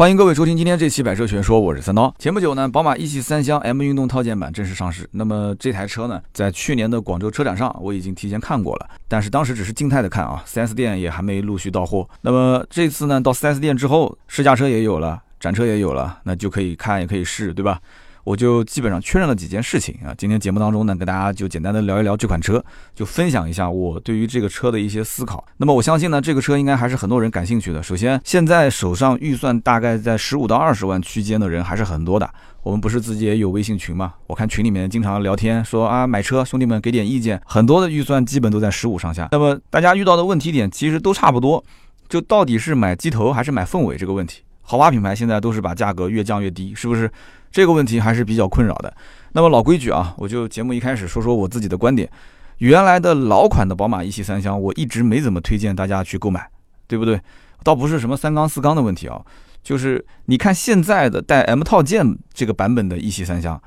[0.00, 2.14] 欢迎各位收听今天这期百车全说，我是三刀。
[2.18, 5.06] 前不久呢，宝马一系三厢 M 运动套件版正式上市。
[5.12, 12.08] 那么这台车呢，在去年的广州车展上，我已经提前看过了，但是当时只是静态的看啊，4S 店也还没陆续到货。
[12.22, 17.78] 那么这次呢，到 4S 店之后，试驾车也有了，展车也有了，那就可以看也可以试，对吧？
[18.24, 20.14] 我就基本上确认了几件事情啊。
[20.16, 22.62] 今天节目当中呢，跟大家就简单的聊一聊这款车，
[22.94, 25.44] 就分享一下我对于这个车的一些思考。
[25.56, 27.82] 那么我相信呢，这个车应该还是很多人感兴趣的。
[27.82, 32.30] 首先，现在手上预算大概在十五到二十万区间的人还是很多的。
[32.62, 34.12] 我们不是自己也有微信群吗？
[34.26, 37.40] 我看群里面经常聊天说啊，买车兄弟们给点意见。
[37.46, 39.28] 很多的预算基本都在十五上下。
[39.32, 41.64] 那么大家遇到的问题点其实都差不多，
[42.08, 44.42] 就到底是买机头还是买凤尾这个问题。
[44.60, 47.10] 豪华品牌现在都是把价格越降越低，是不是？
[47.50, 48.94] 这个问题还是比较困扰的。
[49.32, 52.10] 那么老规矩啊，我就节目一开始说说我自己的观点。
[52.58, 56.46] 原来的老款的宝马一系三厢，我一直没怎么推荐大家去购买，
[56.86, 57.20] 对不对？
[57.62, 59.20] 倒不是什么三缸四缸的问题啊，
[59.62, 63.60] 就是你看现在的带 M 套件这个版本的一系三厢，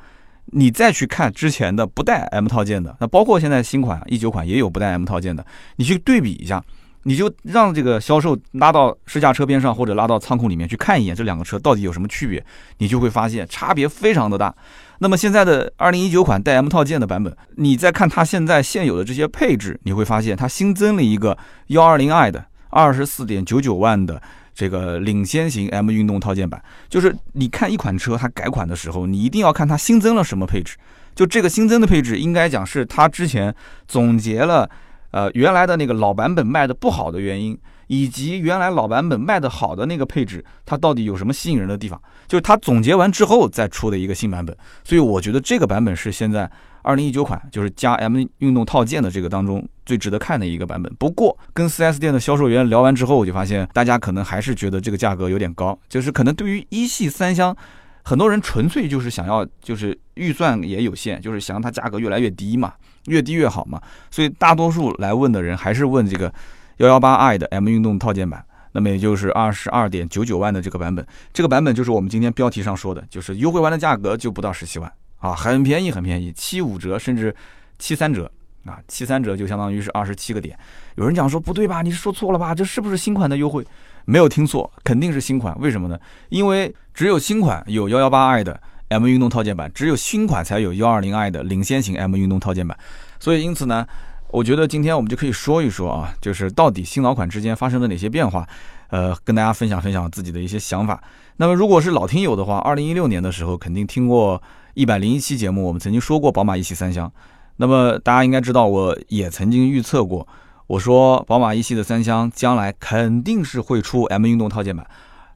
[0.48, 5.46] 你再去看之前的不带 M 套件的，那包括现在新款一九款也有不带 M 套件的，
[5.78, 6.64] 你去对比一下。
[7.04, 12.44] 你就让这个销售拉到试驾车边上，或者拉到仓库里面去看一眼这两个车到底有什么区别，
[12.78, 14.54] 你就会发现差别非常的大。
[15.00, 21.38] 那么现在的二零一九款带 M 套件的版本，你再看它现在现有的这些配置，你会发现它新增了一个
[21.68, 24.22] 幺二零 i 的二十四点九九万的
[24.56, 26.64] 这个领先型 M 运动套件版。
[26.88, 30.78] 就是你看一款车它改款的时候，你一定要看它新增了什么配置。
[31.14, 33.54] 就这个新增的配置，应该讲是它之前
[33.88, 34.70] 总结了。
[35.14, 42.02] 呃，原来的那个老版本卖的不好的原因，以及原来老版本卖的好的那个配置，它到底有什么吸引人的地方？
[42.28, 44.58] 就是它总结完之后再出的一个新版本。
[44.84, 46.50] 所以我觉得这个版本是现在
[46.82, 50.92] 二零一九款就是加 M 运动套件的这个当中最值得看的一个版本。
[50.96, 57.56] 不过跟 4S 店的销售员聊完之后，我就发现大家可能还是觉得这个价格有点高，就是可能对于一系三厢，
[58.04, 62.74] 很多人纯粹就是想要就是预算也有限，就是想让它价格越来越低嘛。
[63.06, 66.34] 越低越好嘛，所以大多数来问的人还是问这个
[66.78, 77.36] 幺幺八 i 的 M 运动套件版，那么也就是二十二点九九万的这个版本，这个版本就是我们今天标题上说的，就是优惠完的价格就不到十七万啊，很便宜很便宜，七五折甚至
[77.78, 78.32] 七三折
[78.66, 80.58] 啊，七三折就相当于是二十七个点。
[80.96, 82.56] 有人讲说不对吧，你是说错了吧？
[82.56, 83.66] 这是不是新款的优惠？
[84.06, 85.58] 没有听错，肯定是新款。
[85.60, 86.00] 为什么呢？
[86.30, 88.60] 因为只有新款有幺幺八 i 的。
[88.94, 92.78] M 运动套件版只有新款才有 120i 的领先型 M 运动套件版，
[93.20, 93.86] 所以因此呢，
[94.30, 98.48] 我觉得今天我们就可以说一说啊，就是到底新老款之间发生了哪些变化，
[98.90, 101.02] 呃，跟大家分享分享自己的一些想法。
[101.38, 104.42] 那么如果是老听友的话，2016年的时候肯定听过
[104.76, 107.12] 一百零一期节目，我们曾经说过宝马一系三厢，
[107.58, 110.28] 那么大家应该知道，我也曾经预测过，
[110.68, 114.88] 我说宝马一系的三厢将来肯定是会出 M 运动套件版。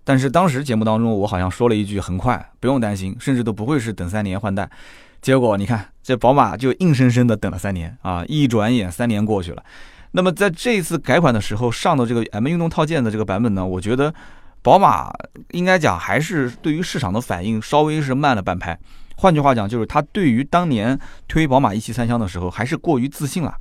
[0.07, 4.69] 但是当时节目当中，我好像说了一句很快，不用担心，甚至都不会是等三年换代。
[5.22, 8.23] 结果你看，这宝马就硬生生的等了三年啊！
[8.25, 9.62] 一转眼三年过去了。
[10.12, 14.13] 那么在这一次改款的时候上的这个 M 运动套件的这个版本呢，我觉得
[14.62, 15.12] 宝马
[15.51, 18.79] 应该讲还是对于市场的反应稍微是慢了半拍。
[19.18, 20.97] 换句话讲，就是它对于当年
[21.28, 23.53] 推宝马一系三厢的时候，还是过于自信了。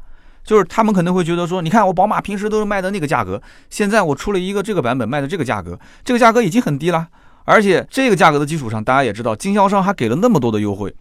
[0.46, 7.08] 就是他们可能会觉得说，你看我宝马平时都是卖的那个价格，现在我出了一个这个版本卖的这个价格，这个价格已经很低了，
[7.44, 10.94] 而且这个价格的基础上，大家也知道经销商还给了那么多的优惠，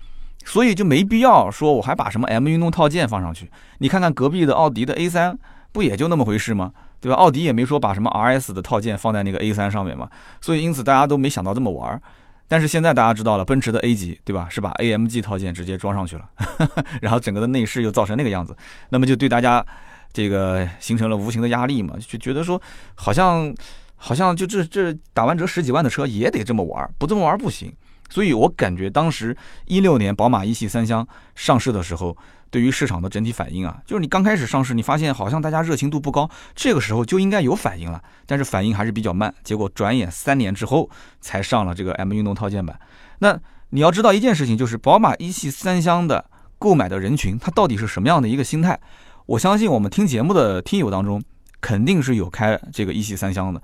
[0.43, 3.51] 所以就没必要说我还把什么 M 运动套件放上去。
[3.77, 5.37] 你看看隔壁的奥迪的 A3，
[5.71, 6.71] 不也就那么回事吗？
[6.99, 7.15] 对吧？
[7.15, 10.09] 奥迪也没说把什么 RS 的套件放在那个 A3 上面嘛，
[10.41, 12.01] 所以因此大家都没想到这么玩儿。
[12.47, 14.47] 但是现在大家知道了，奔驰的 A 级，对吧？
[14.49, 16.29] 是把 AMG 套件直接装上去了，
[17.01, 18.55] 然后整个的内饰又造成那个样子，
[18.89, 19.65] 那么就对大家
[20.13, 22.61] 这个形成了无形的压力嘛，就觉得说
[22.93, 23.53] 好像
[23.95, 27.73] 好像就这这打完折十几万的车也得这么玩，不这么玩不行。
[28.09, 29.35] 所以我感觉当时
[29.65, 32.17] 一六年宝马一系三厢上市的时候。
[32.51, 39.33] 对于市场的整体反应啊，就是你刚开始上市，你发现好像大家热情度不高，这个时候就应该有反应了，但是反应还是比较慢。
[39.43, 40.89] 结果转眼三年之后
[41.19, 42.79] 才上了这个 M 运动套件版。
[43.19, 43.37] 那
[43.71, 46.23] 你要知道一件事情，就是宝马一系三厢的
[46.57, 48.79] 购买的人群，他到底是什么样的一个心态？
[49.25, 51.21] 我相信我们听节目的听友当中，
[51.59, 53.61] 肯定是有开这个一系三厢的，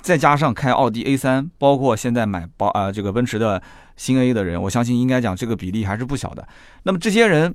[0.00, 3.62] 再加上开奥迪 A3，包括现在买宝啊这个奔驰的
[3.96, 6.48] 新 A 的人，我相信应该讲这个比例还是不小的。
[6.82, 7.54] 那么这些人。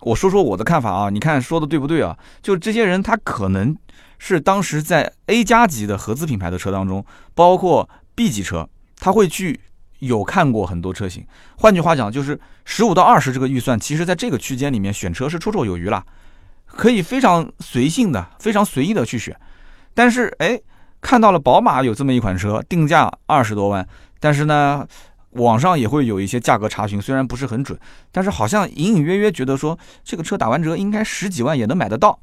[0.00, 2.18] 我说说我的看法啊，你看说的对不对啊？
[2.42, 3.74] 就这些人，他可能
[4.18, 7.02] 是当时在 A 加级的合资品牌的车当中，
[7.34, 8.68] 包括 B 级车，
[8.98, 9.58] 他会去
[10.00, 11.26] 有看过很多车型。
[11.56, 16.04] 换句话讲，就是十五到二十这个预算，其实在这个区间里面选车是绰绰有余了，
[16.66, 19.34] 可以非常随性的、非常随意的去选。
[19.94, 20.60] 但是，哎，
[21.00, 23.86] 看到了宝马有这么一款车，定价二十多万，
[24.18, 24.86] 但是呢，
[25.30, 27.78] 网上也会有一些价格查询，虽然不是很准，
[28.10, 32.18] 但是好像隐隐约约觉得说这个车打完折应该十几万也能买得到。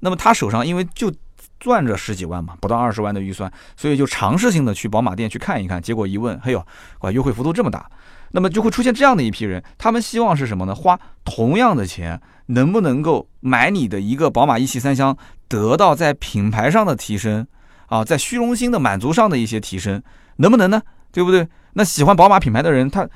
[0.00, 1.12] 那么他手上因为就
[1.58, 5.82] 攥着十几万嘛，不到二十万的预算，所以就尝试性的去宝马店去看一看。
[5.82, 6.64] 结果一问，哎呦，
[7.00, 7.90] 哇，优惠幅度这么大，
[8.30, 10.74] 那么就会出现这样的一批人，他们希望是什么呢？
[10.74, 15.16] 花同样的钱，能不能够买你的一个宝马一系三厢，
[15.48, 17.44] 得到在品牌上的提升
[17.88, 20.02] 啊，在虚荣心的满足上的一些提升，
[20.36, 20.80] 能不能呢？
[21.12, 21.46] 对不对？
[21.74, 23.08] 那喜欢宝马品牌的人，他。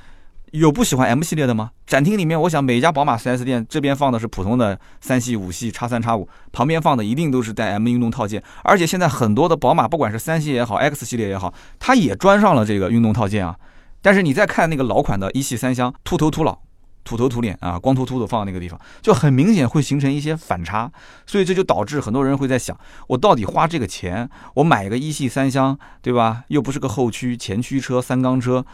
[0.52, 1.70] 有不喜欢 M 系列的吗？
[1.86, 8.42] 展厅里面，我想每一家宝马 4S 店这边放的是普通的三系、五系、叉三、叉五，旁边放的一定都是带 M 运动套件。
[8.62, 13.56] 而且现在很多的宝马，不管是三系也好，X 系列也好，它也装上了这个运动套件啊。
[14.02, 16.60] 但是你再看那个老款的一系三厢，秃头秃脑、
[17.04, 20.90] 土头土脸啊，光秃秃的放在那个地方，就很明显会形成一些反差。
[21.26, 22.78] 所以这就导致很多人会在想，
[23.08, 26.44] 我到底花这个钱，我买个一系三厢，对吧？
[26.48, 28.64] 又不是个后驱、前驱车、三缸车，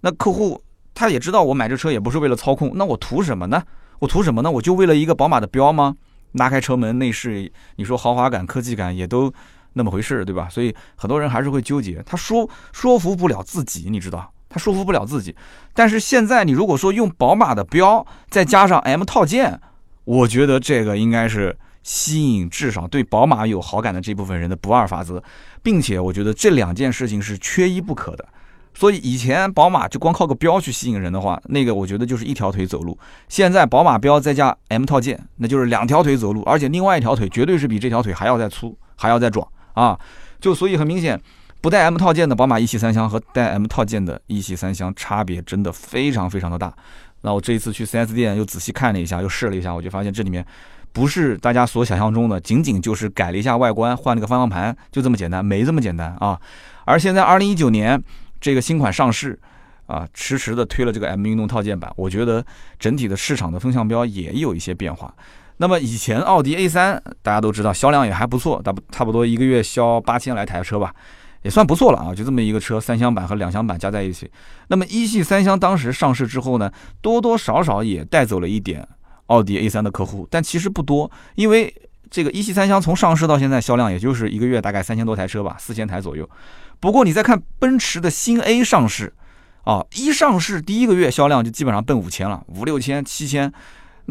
[0.00, 0.62] 那客户。
[0.92, 3.62] 他也知道我买这车也不是为了操控，那我图什么呢？
[4.00, 4.50] 我图什么呢？
[4.50, 5.96] 我就为了一个宝马的标吗？
[6.32, 9.32] 拉开车门，内饰，你说豪华感、科技感也都
[9.74, 10.48] 那么回事，对吧？
[10.50, 15.34] 所以很多人还是会纠结，他说说服不了自己，你知道，他说服不了自己。
[15.72, 19.58] 但是现在你如果说用宝马的标，再加上 M 套件，
[20.04, 25.22] 我觉得这个应该是吸引至少对宝马有好感的这部分人的不二法则，
[25.62, 28.28] 并且我觉得这两件事情是缺一不可的。
[28.72, 32.96] 所以以前宝马就光靠个标去吸引人的话，那个我觉得就是一条腿走路。
[33.28, 39.98] 现在宝马标再加 M 套件，那就是两条腿走路，而且另外一条腿绝对是比这条腿还要再粗，还要再壮啊！
[40.40, 41.20] 就所以很明显，
[41.60, 46.74] 不带 M 套件的宝马一系三厢和带 M 套件的一系三厢差别真的非常非常的大。
[47.22, 50.44] 那我这一次去 4S 店又仔细看了一下，又试了一下，我就发现这里面
[50.92, 56.40] 不是大家所想象中的，仅仅就是改了一下外观，换了个方向盘，就这么简单，没这么简单啊！
[56.84, 58.02] 而现在2019年。
[58.42, 59.38] 这个新款上市，
[59.84, 62.42] 啊，迟迟的推了这个 M 运动套件版，我觉得
[62.78, 65.14] 整体的市场的风向标也有一些变化。
[65.58, 70.90] 那么以前奥迪 A3 大家都知道销量也还不错，大不差不多一个月销八千来台车吧，
[71.42, 72.14] 也算不错了啊。
[72.14, 74.30] 就这么一个车，三厢版和两厢版加在一起。
[74.68, 78.86] 那么一系三厢当时上市之后呢，多多少少也带走了一点
[79.26, 81.72] 奥迪 A3 的客户，但其实不多，因为
[82.10, 86.28] 这个一系三厢从上市到现在销量也就是一个月大概三千多台车吧，四千台左右。
[86.80, 89.12] 不过你再看奔驰的新 A 上市，
[89.62, 93.52] 啊，一上市第一个月销量就基本上奔五千了，五六千、七千，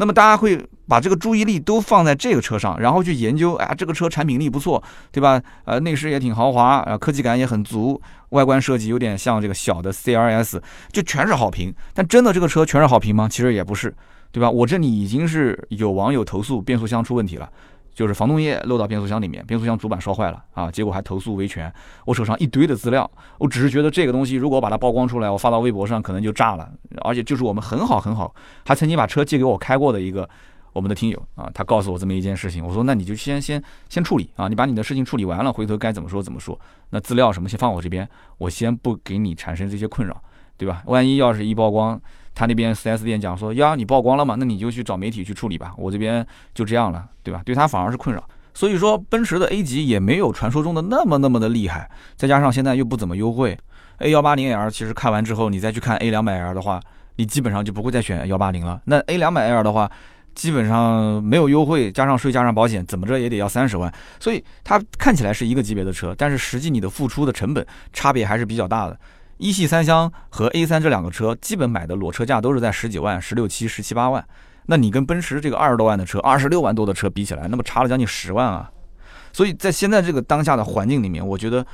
[0.00, 0.58] 那么大家会
[0.88, 4.82] 把这个注意力都放在这个车上，然后去研究，哎，这个车产品力不错，
[5.12, 5.38] 对吧？
[5.66, 8.00] 呃，内饰也挺豪华，啊，科技感也很足，
[8.30, 10.58] 外观设计有点像这个小的 CRS，
[10.90, 11.70] 就全是好评。
[11.92, 13.28] 但真的这个车全是好评吗？
[13.30, 13.94] 其实也不是，
[14.32, 14.50] 对吧？
[14.50, 17.46] 我这里已经是有网友投诉变速箱出问题了。
[17.94, 21.72] 就是防冻液漏到变速箱里面，变速箱主板烧坏了啊，结果还投诉维权。
[22.06, 26.70] 我手上一堆的资料，我只是觉得这个东西如果把它曝光出来，我发到微博上可能就炸了。
[27.02, 28.34] 而且就是我们很好很好，
[28.64, 30.28] 还曾经把车借给我开过的一个
[30.72, 36.58] 我们的听友啊，他告诉我这么一件事情，我说那你就先先先处理啊，你把你的事情处理完了，回头该怎么说怎么说。
[36.90, 38.08] 那资料什么先放我这边，
[38.38, 40.22] 我先不给你产生这些困扰，
[40.56, 40.82] 对吧？
[40.86, 42.00] 万一要是一曝光。
[42.40, 44.34] 他那边 4S 店讲说呀，你曝光了嘛？
[44.38, 45.74] 那你就去找媒体去处理吧。
[45.76, 47.42] 我这边就这样了，对吧？
[47.44, 48.24] 对他反而是困扰。
[48.54, 51.90] 所以说，奔驰的 A 级也没有传说中的那么那么的厉害。
[52.16, 53.58] 再加上现在又不怎么优惠
[53.98, 56.80] ，A 幺八零 L 其实看完之后，你再去看 A 两百 L 的话，
[57.16, 58.80] 你基本上就不会再选幺八零了。
[58.86, 59.90] 那 A 两百 L 的话，
[60.34, 63.92] 基本上没有优惠，加上税加上保险，怎么着也得要三十万。
[64.18, 68.98] 所以它看起来是一个级别的车，但是实际你的付出的成本差别还是比较大的。
[69.40, 74.22] 一系三厢和 A 三这两个车，基本买的裸车价都是在十几万、十六七、十七八万。
[74.66, 78.70] 那你跟奔驰这个二十多万的车、二十六万多的车比起来，那么差了将近十万啊！
[79.32, 81.66] 所以在现在这个当下的环境里面，我觉得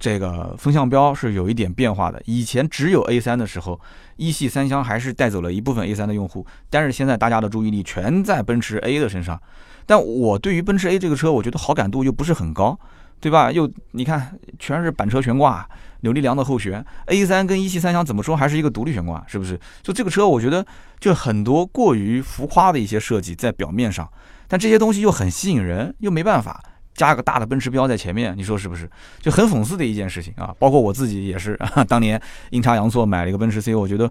[0.00, 2.20] 这个风向标是有一点变化的。
[2.24, 3.80] 以前只有 A 三的时候，
[4.16, 9.40] 一系三厢还是带走了一部分 A 三的用户，但是现在大家的注意力全在奔驰 A 的身上。
[9.86, 12.76] 但我对于奔驰 A 这个车，我觉得好感度又不是很高。
[13.20, 13.52] 对吧？
[13.52, 15.64] 又你看，全是板车悬挂，
[16.02, 16.84] 扭力梁的后悬。
[17.06, 19.58] A 三跟一系三厢怎么说还是一个独立悬挂，是不是？
[19.82, 20.64] 就这个车，我觉得
[21.00, 24.08] 就很多过于浮夸的一些设计在表面上，
[24.46, 26.62] 但这些东西又很吸引人，又没办法
[26.94, 28.88] 加个大的奔驰标在前面，你说是不是？
[29.20, 30.54] 就很讽刺的一件事情啊！
[30.58, 34.10] 包括我自己也是， 当年阴差阳错买了一个奔驰 C，我觉得。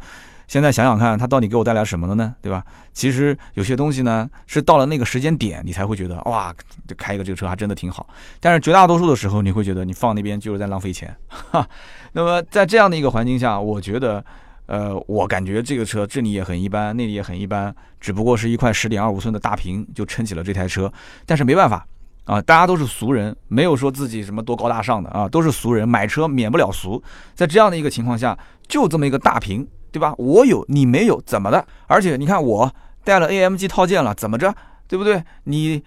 [0.51, 2.36] 现在想想看，它到底给我带来什么了呢？
[2.41, 2.62] 对吧？
[2.91, 6.53] 其实有些东西呢，是到了那个时间点，你才会觉得哇，
[6.86, 8.05] 这开一个这个车还真的挺好。
[8.41, 11.15] 但是绝大多数的时候，你会觉得你放那边就是在浪费钱。
[11.29, 11.65] 哈，
[12.12, 14.22] 那么在这样的一个环境下，我觉得，
[14.65, 20.91] 呃，我感觉这个车这里也很一般，那里也很一般，只不过是一块十点二五寸的大屏就撑起了这台车。
[21.25, 21.88] 但是没办法，
[22.25, 27.01] 啊，大家都是俗人，没有说自己什么多高大上的啊，都是俗人，买车免不了俗。
[27.34, 30.14] 在这样的一个情况下，就这么一个大屏，对吧？
[30.18, 31.66] 我有你没有，怎么的？
[31.88, 34.54] 而且你看我带了 AMG 套件了，怎么着？
[34.88, 35.24] 对不对？
[35.46, 35.84] 你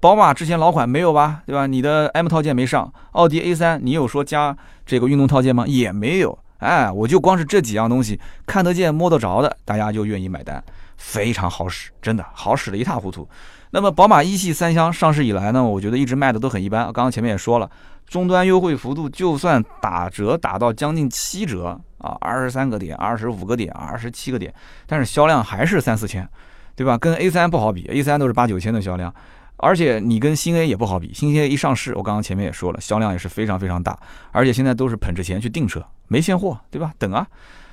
[0.00, 1.42] 宝马之前老款没有吧？
[1.46, 1.66] 对吧？
[1.66, 5.66] 你的 M 套件没上，奥迪 A3 你有说加这个运动套件吗？
[5.66, 6.38] 也没有。
[6.58, 10.62] 哎，我就光是这几样东西看得见摸得着的，大家就愿意买单，
[10.96, 13.28] 非常好使，真的好使的一塌糊涂。
[13.70, 16.84] 那么宝马一系三厢上市以来呢，我觉得一直卖的都很一般。
[16.84, 17.68] 刚刚前面也说了，
[18.06, 24.52] 终端优惠幅度就算打折打到将近七折啊，二十三个点、二十五个点、二十七个点，
[24.86, 26.28] 但是销量还是三四千，
[26.76, 26.98] 对吧？
[26.98, 29.12] 跟 A 三不好比，A 三都是八九千的销量。
[29.56, 33.96] 而且你跟新 A 也不好比，新 A 一上市，我刚刚前面也说了，销量也是非常非常大，
[34.32, 36.92] 而且现在都是捧着钱去订车，没现货，对吧？
[36.98, 37.26] 等啊。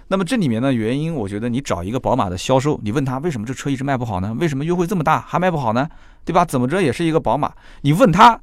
[0.08, 4.36] 那么这里面的原因，我觉得你找一个宝马的销售，你问他为什么这车一直卖不好呢？
[4.40, 5.90] 为什么优惠这么大还卖不好呢？
[6.24, 6.46] 对吧？
[6.46, 8.40] 怎么着也是一个宝马，你问他，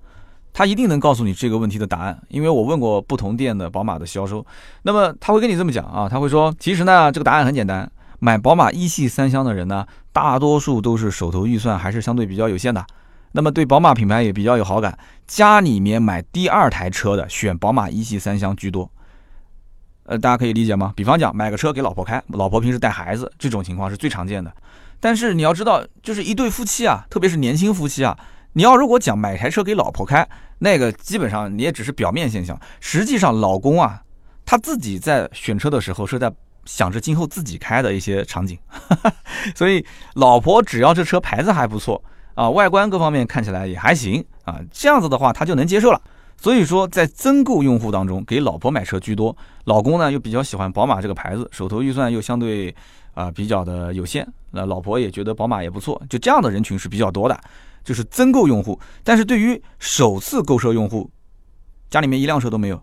[0.58, 4.44] 他一定能告诉你这个问题的答案，因为我问过不同店的宝马的销售，
[4.82, 7.88] 那么他会跟你这么讲啊，他会说，其实呢，这个答案很简单，
[8.18, 12.84] 买宝马一系三厢的人呢，大多数都是手头预算还是相对比较有限的。
[13.30, 14.98] 那么对宝马品牌也比较有好感，
[15.28, 18.90] 家里面买第二台车的选宝马一系三厢居多。
[20.06, 20.92] 呃，大家可以理解吗？
[20.96, 24.52] 比方讲买个车给老婆开，老婆平时带孩子，这种情况是最常见的。
[24.98, 28.18] 但是你要知道，就是一对夫妻啊，特别是年轻夫妻啊，
[28.58, 32.58] 你要如果讲买台车给老婆开，那个基本上你也只是表面现象。
[32.80, 34.02] 实际上，老公啊，
[34.44, 36.28] 他自己在选车的时候是在
[36.64, 38.58] 想着今后自己开的一些场景，
[39.54, 42.02] 所以老婆只要这车牌子还不错。
[42.34, 46.02] 啊，外观各方面看起来也还行啊，这样子的话他就能接受了。
[46.36, 49.36] 所以说，在增购用户当中，给老婆买车居多，
[49.66, 52.74] 老公呢又比较喜欢宝马这个牌子，手头预算又相对
[53.14, 57.40] 啊比较的有限，那老婆也觉得宝马也不错，就这样的人群是比较多的，
[57.84, 58.78] 就是增购用户。
[59.02, 61.10] 但是对于首次购车用户，
[61.90, 62.82] 家里面一辆车都没有，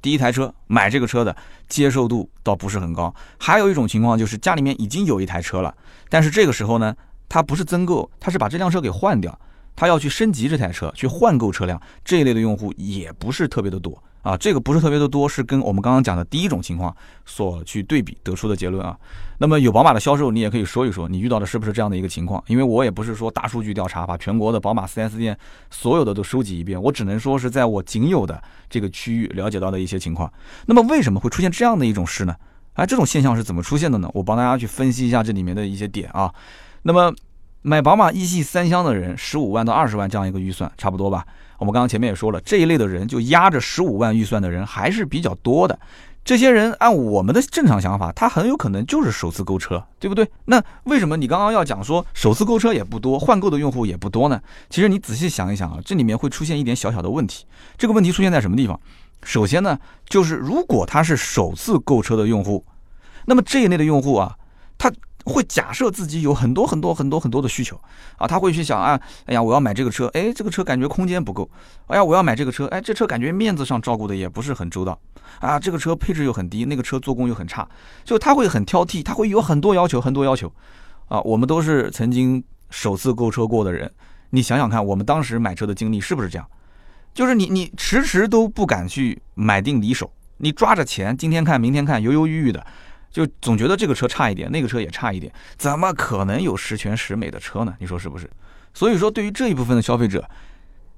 [0.00, 1.36] 第一台车买这个车的
[1.68, 3.14] 接受度倒不是很高。
[3.38, 5.74] 还有一种情况就是家里面已经有一台车了，
[6.08, 6.94] 但是这个时候呢。
[7.30, 9.38] 他不是增购，他是把这辆车给换掉，
[9.78, 14.36] 他要去升级这台车，去换购车辆，这一类的用户也不是特别的多啊。
[14.36, 16.92] 这个不是特别的多，是跟我们刚刚讲的第一种情况
[17.24, 18.98] 所去对比得出的结论啊。
[19.38, 22.42] 那么有宝马的销售，你也可以说一说，你遇到的是不是这样的一个情况？
[22.48, 25.38] 因为我也不是说大数据调查，把全国的宝马 4S 店
[25.70, 30.28] 所有的都收集一遍，我只能说是在我仅有的这个区域了解到的一些情况。
[30.66, 32.34] 那么为什么会出现这样的一种事呢？
[32.74, 34.10] 哎，这种现象是怎么出现的呢？
[34.12, 36.34] 我帮大家去分析一下这里面的一些点啊。
[36.82, 37.12] 那么，
[37.68, 41.22] 买宝马一系三厢的人，十五万到二十万这样一个预算，差不多吧？
[41.58, 45.78] 我们刚刚前面也说了，这一类的人就压着十五万预算的人还是比较多的。
[46.24, 50.26] 这些人按我们的正常想法，他很有可能就是首次购车，对不对？
[50.46, 54.40] 那为什么你刚刚要讲说首次购车也不多，换购的用户也不多呢？
[54.70, 57.44] 其实你仔细想一想啊，这里面会出现一点小小的问题。
[57.76, 58.80] 这个问题出现在什么地方？
[59.22, 62.64] 首先呢，就是如果他是首次购车的用户，
[63.26, 64.34] 那么这一类的用户啊，
[64.78, 64.90] 他。
[65.28, 67.80] 会假设自己有很多很多很多很多的需求
[68.16, 71.48] 啊，他会去想啊，哎呀，我要买这个车，哎，这个车感觉空间不够，
[71.88, 74.98] 哎呀，我要买这个车，哎，这车感觉面子上照顾的也不是很周到
[75.40, 77.68] 啊，这个车配置又很低，那个车做工又很差，
[78.04, 80.52] 就他会很挑剔，他会有很多要求，很多要求
[81.08, 81.20] 啊。
[81.20, 83.90] 我们都是曾经首次购车过的人，
[84.30, 86.48] 你想想看，我们当时买车的经历是不是这样？
[87.14, 92.64] 就是你你迟迟都不敢去买定离手，你抓着钱，今天看明天看，犹犹豫豫的。
[93.10, 97.74] 就总觉得这个车差一点，那个车也差一点，怎么可能有十全十美的车呢？
[97.78, 98.28] 你说是不是？
[98.74, 100.28] 所以说，对于这一部分的消费者，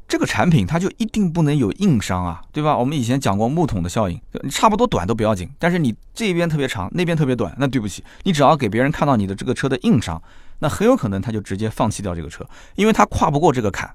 [0.07, 2.77] 这个产品它就一定不能有硬伤啊，对吧？
[2.77, 10.21] 我们以前讲过木桶的效应，你差不多短都不要紧，但是你这边特别长，那边特别短，那对不起，你只要给别人看到你的这个车的硬伤，
[10.59, 13.89] 那很有可能他就直接放弃掉这个车，因为他跨不过这个坎，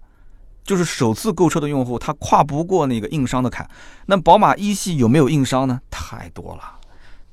[0.64, 3.70] 就是首次购车的用户他跨不过那个硬伤的坎。
[4.06, 5.80] 那宝马一系有没有硬伤呢？
[5.92, 6.80] 太多了，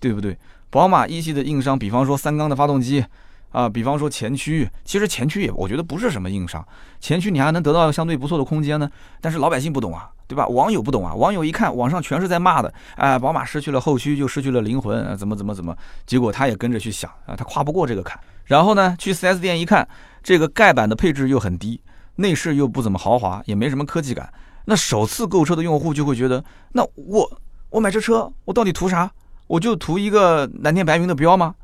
[0.01, 0.37] 对不对？
[0.73, 3.05] 宝马一系的硬伤，比方说三缸的发动机，
[3.51, 6.67] 啊，比方说前驱，其实前驱也我觉得不是什么硬伤，
[6.99, 8.91] 前驱你还能得到相对不错的空间呢。
[9.21, 10.47] 但是老百姓不懂啊，对吧？
[10.47, 15.77] 网友不懂啊，网友一看网上全是在骂的，哎，宝马失去了后驱就失去了灵魂，怎么怎么怎么，
[16.07, 18.19] 结果他也跟着去想啊，他跨不过这个坎。
[18.47, 19.87] 然后呢，去 4S 店一看，
[20.23, 21.79] 这个盖板的配置又很低，
[22.17, 24.33] 内饰又不怎么豪华，也没什么科技感。
[24.65, 27.31] 那首次购车的用户就会觉得，那我
[27.69, 29.11] 我买这车，我到底图啥？
[29.53, 31.55] 我就图一个蓝天白云的标吗？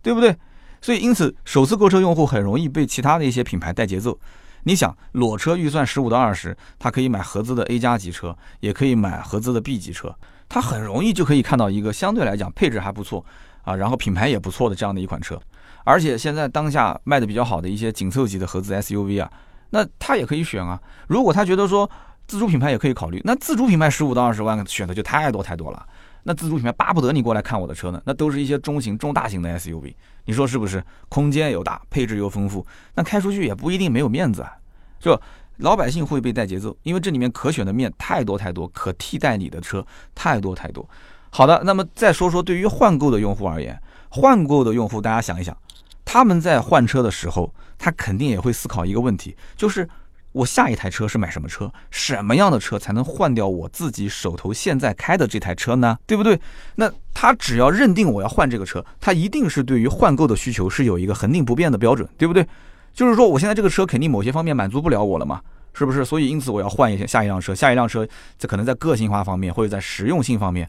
[0.00, 0.34] 对不对？
[0.80, 4.18] 所以因此，首次购车用户很容易被其他的一些品牌带节奏。
[4.62, 10.14] 你想，裸车预算十五到二十，他可以买合资的 A 加级车，也可以买合资的 B 级车，
[10.48, 13.22] 他很容易就可以看到一个相对来讲配置还不错
[13.62, 15.38] 啊，然后品牌也不错的这样的一款车。
[15.84, 19.30] 而且现在当下卖的比较好的一些紧凑级的合资 SUV 啊，
[19.68, 20.80] 那他也可以选啊。
[21.08, 21.90] 如果他觉得说
[22.26, 25.86] 自主品牌也可以考虑，那自主品牌十五到二十万选的就太多太多了。
[26.24, 30.82] 那自主品牌巴不得你过来看我的车呢，那都是一些中型、中大型的 SUV，你说是不是？
[31.08, 34.52] 空间又大，配置又丰富，那开出去也不一定没有面子啊。
[34.98, 35.20] 就
[35.58, 40.88] 老百姓会被带节奏，因为这里面可选的面太多太多，可替代你的车太多太多。
[41.30, 45.56] 好的，那么再说说对于换购的用户而言，换购的用户，大家想一想，
[46.04, 49.88] 他们在换车的时候，他肯定也会思考一个问题，就是
[50.34, 51.72] 我下一台车是买什么车？
[51.92, 55.96] 什么样的车才能换掉我自己手头现在开的这台车呢？
[56.06, 56.40] 对不对？
[56.74, 62.44] 那他只要认定我要换这个车，他一定是对于换购的需求是有一个恒定不变的标准，对不对？
[62.92, 65.40] 就是说，我现在这个车肯定某些方面满足不了我了嘛，
[65.72, 66.04] 是不是？
[66.04, 68.04] 所以因此我要换一下下一辆车，下一辆车
[68.36, 70.68] 这可能在个性化方面或者在实用性方面。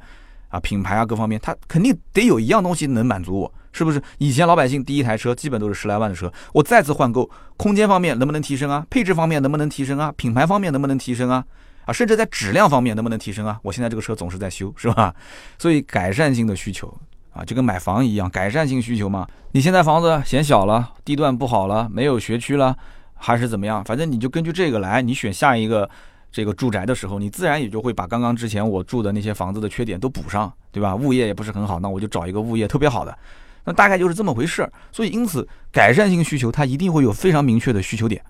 [0.50, 4.02] 啊，品牌啊，各方面，它肯定得有一样东西能满足我，是不是？
[4.20, 8.88] 以前老百姓第一台车基本都是十来万的车，我再次换购，空间方面能不能提升啊？
[8.90, 10.14] 配置方面能不能提升啊？
[10.16, 11.44] 品牌方面能不能提升啊？
[11.84, 13.60] 啊，甚至在质量方面能不能提升啊？
[13.64, 15.14] 我现在这个车总是在修，是吧？
[15.60, 16.98] 所以改善性的需求
[17.34, 19.28] 啊，就跟买房一样，改善性需求嘛。
[19.52, 22.74] 你现在房子嫌小了，地段不好了，没有学区了，
[23.16, 23.84] 还是怎么样？
[23.84, 25.90] 反正你就根据这个来，你选下一个。
[26.32, 30.94] 这个住宅的时候，你自然也就会把刚刚之前我住的那些房子的缺点都补上，对吧？
[30.94, 33.18] 物业也不是很好，那我就找一个物业特别好的，
[33.66, 34.70] 那大概就是这么回事。
[34.92, 38.24] 所以，因此改善性需求它一定会有非常明确的需求点。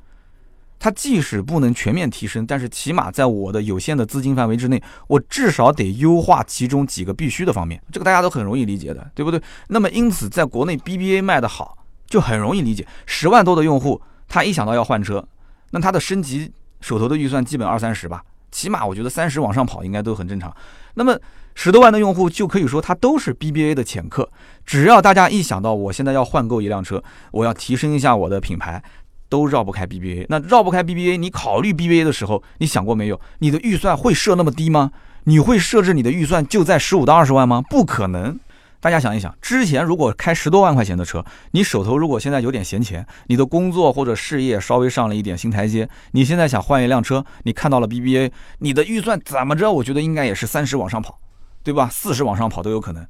[0.80, 7.82] 它即使不能全面提升，但是起码在我的有限的资金范围之内，我至少得优化其中几个必须的方面。
[7.92, 9.42] 这个大家都很容易理解的，对不对？
[9.68, 11.78] 那么，因此在国内 BBA 卖的好，
[12.08, 12.86] 就很容易理解。
[13.06, 15.26] 十万多的用户，他一想到要换车，
[15.72, 16.52] 那他的升级。
[16.82, 18.24] 手头的预算基本二三十吧，
[18.56, 20.56] 起码我觉得三十往上跑应该都很正常。
[20.94, 21.20] 那么
[21.56, 24.30] 十多万的用户就可以说他都是 BBA 的潜客。
[24.66, 28.82] 只要大家一想到我现在要换购一辆车，我要提升一下我的品牌，
[29.28, 30.28] 都绕不开 BBA。
[30.30, 33.20] 那绕不开 BBA，你考虑 BBA 的时候，你想过没有？
[33.40, 34.92] 你的预算会设那么低吗？
[35.26, 37.62] 你会设置你的预算就在十五到二十万吗？
[37.70, 38.40] 不可能。
[38.86, 49.72] 大家想一想，之前如果开十多万块钱的车，你手头如果现在有点闲钱，你的工作或者事业稍微上了一点新台阶，你现在想换一辆车，你看到了 BBA，你的预算怎么着？
[49.72, 51.20] 我觉得应该也是三十往上跑，
[51.64, 51.90] 对吧？
[51.92, 53.04] 四十往上跑都有可能。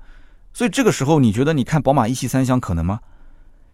[0.53, 3.01] 所以这个时候，你觉得你看宝马一系三厢可能吗？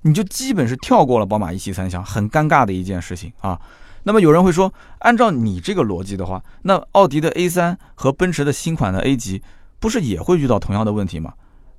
[0.01, 3.61] 你就基本是跳过了宝马一系三厢，很尴尬的一件事情啊。
[4.05, 9.43] 那么有人会说，按照你这个逻辑的话，那奥迪的 A3 和奔驰的新款的 A 级，
[9.79, 11.33] 不是也会遇到同样的问题吗？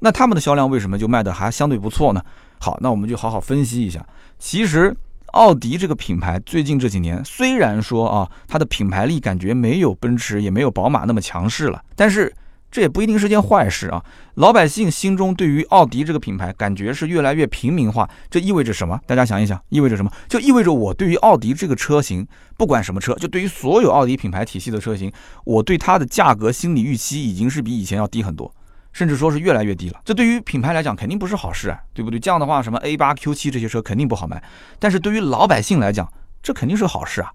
[0.04, 2.20] 那他们的销量为什么就卖的还相对不错呢？
[2.58, 4.04] 好，那我们就好好分析一下。
[4.36, 4.92] 其实，
[5.26, 12.34] 奥迪这个品牌最近这几年虽然说啊，它的品牌力感觉没有奔驰也没有宝马那么强势了，但是
[12.68, 14.04] 这也不一定是件坏事啊。
[14.34, 19.00] 老百姓心中对于奥迪这个品牌感觉是越来越平民化，这意味着什么？
[19.06, 20.10] 大家想一想，意味着什么？
[20.28, 25.12] 就意味着我对于奥迪这个车型，不管什么车，就对于所有奥迪品牌体系的车型，
[25.44, 28.52] 我对它的价格心理预期已经是比以前要低很多。
[28.92, 32.20] 甚至说是越来越低了，这对于品牌来讲肯定不是好事啊，对不对？
[32.20, 34.42] 这样的话，什么 A 八、Q 七这些车肯定不好卖。
[34.78, 36.10] 但是对于老百姓来讲，
[36.42, 37.32] 这肯定是好事啊，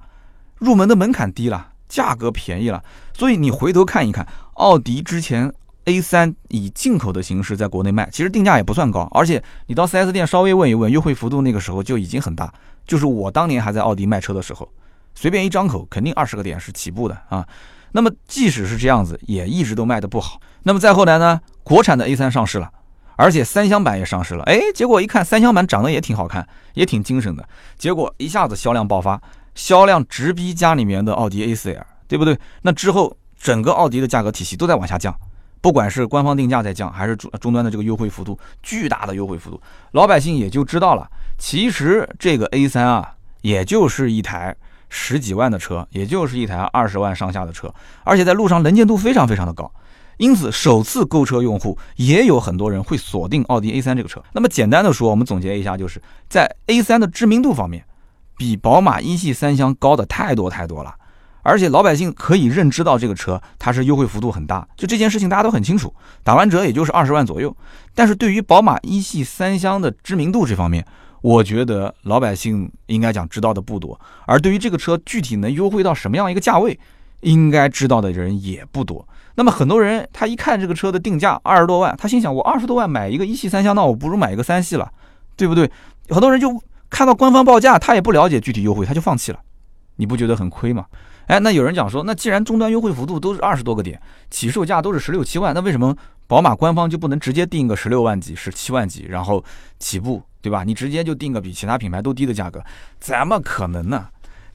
[0.58, 2.84] 入门的门槛低了，价格便宜了。
[3.13, 5.52] 所以你回头看一看，奥迪之前
[5.86, 12.54] A 三以进口的形式在国内卖，其实定价也不算高，而且你到 4S 店稍微问一问，优惠幅度那个时候就已经很大。
[12.86, 14.70] 就是我当年还在奥迪卖车的时候，
[15.15, 17.48] 随便一张口肯定二十个点是起步的啊。
[17.98, 20.40] 那么即使是这样子，也一直都卖的不好。
[20.62, 21.42] 那么再后来呢？
[21.64, 22.72] 国产的 A3 上市了，
[23.16, 24.44] 而且三厢版也上市了。
[24.44, 27.44] 哎，结果一看三厢版长得也挺好看，也挺精神的。
[27.76, 29.20] 结果一下子销量爆发，
[29.56, 32.38] 销量直逼家里面的奥迪 A4L，对不对？
[32.62, 35.20] 那之后整个奥迪的价格体系都在往下降，
[35.60, 39.60] 不管是官方定价在降，还是终终端的这个优惠幅度巨大的优惠幅度，
[39.94, 44.56] 老百姓也就知道了，其实这个 A3 啊，也就是一台。
[44.89, 47.73] 十几万的车，也就是一台二十万上下的车，
[48.04, 49.71] 而且在路上能见度非常非常的高，
[50.17, 54.23] 因此首次购车用户也有很多人会锁定奥迪 A3 这个车。
[54.34, 57.86] 那么简单的说，我们总结一下，就是在 A3 的知名度方面，
[58.38, 60.95] 比宝马一系三厢高的太多太多了，
[61.43, 67.56] 而且老百姓可以认知到这个车它是优惠幅度很大，就这件事情大家都很清楚，打完折也就是二十万左右。
[67.93, 70.86] 但是对于宝马一系三厢的知名度这方面，
[71.22, 76.80] 我觉得老百姓应该讲知道的不多，而对于这个车具体能优惠到什么样一个价位，
[77.22, 79.08] 应该知道的人也不多。
[79.36, 84.92] 那么很多人他一看这个车的定价二十多万，他心想我二十多万买一个一系三厢，那我不如买一个三系了，
[85.36, 85.70] 对不对？
[86.10, 89.40] 很多人就看到官方报价，他也不了解具体优惠，他就放弃了。
[89.98, 90.86] 你不觉得很亏吗？
[91.26, 94.00] 哎，那有人讲说，那既然终端优惠幅度都是二十多个点，
[94.30, 99.44] 起售价都是十六七万，那为什么宝马官方就不能直接定个十六万几、十七万几，然后
[99.78, 100.24] 起步？
[100.48, 100.64] 对吧？
[100.64, 102.64] 你直接就定个比其他品牌都低的价格，
[103.02, 104.08] 怎么可能呢？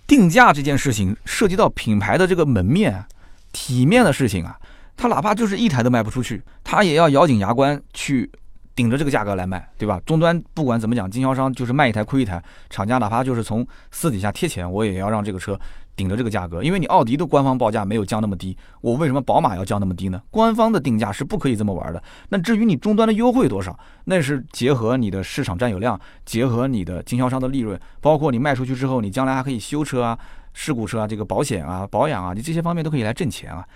[0.07, 3.05] 定价这件事情涉及到品牌的这个门面、
[3.53, 4.59] 体面的事情啊，
[4.97, 8.31] 他哪怕就是一台都卖不出去，他也要咬紧牙关去
[8.75, 10.01] 顶着这个价格来卖，对吧？
[10.07, 15.61] 终端不管怎么讲，经销商就是卖一台亏一台，厂家哪怕就是从私底下贴钱，我也要让这个车。
[15.95, 20.23] 顶着这个价格，因为你奥迪的官方报价没有降那么低，我为什么宝马要降那么低呢？
[20.31, 22.03] 官方的定价是不可以这么玩的。
[22.31, 30.19] 那至于你终端的优惠多少，那是结合你的市场占有量，结合你的经销商的利润，包括你卖出去之后，你将来还可以修车啊、
[30.55, 33.67] 事故车啊、这个保险啊、保养啊，你这些方面都可以来挣钱啊。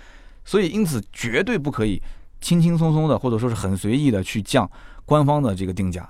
[0.43, 2.01] 所以因此绝对不可以
[2.41, 4.69] 轻轻松松的，或者说是很随意的去降
[5.05, 6.09] 官方的这个定价。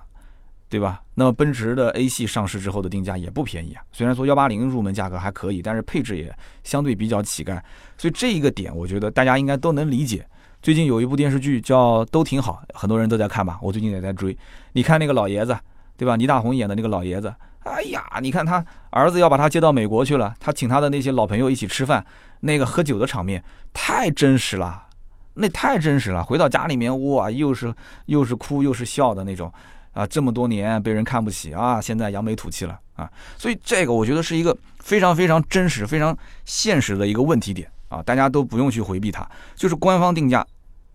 [0.70, 1.02] 对吧？
[1.14, 3.82] 那么奔驰的 A 系上市之后的定价也不便宜啊。
[3.92, 7.60] 虽然说幺八零入门价格还可以，但是配置也相对比较乞丐。
[7.98, 10.28] 所以这一个点，我觉得大家应该都能理解。
[10.62, 13.58] 最近有一部电视剧叫《都挺好》，很多人都在看吧？
[13.62, 14.38] 我最近也在追。
[14.74, 15.58] 你看那个老爷子，
[15.96, 16.16] 对吧？
[16.16, 22.06] 倪大红演的那个老爷子，哎呀，你看他儿子要把他接到美国去了，他请他的那些老朋友一起吃饭，
[22.42, 24.88] 那个喝酒的场面太真实了，
[25.36, 26.24] 那太真实了。
[26.24, 27.74] 回到家里面，哇，又是
[28.08, 29.52] 又是哭又是笑的那种。
[29.98, 40.46] 啊，这么多年被人看不起啊，现在扬眉吐气了啊，所以这个我觉得是一个非常非常真实、非常现实的一个问题点啊，大家都不用去回避它，就是官方定价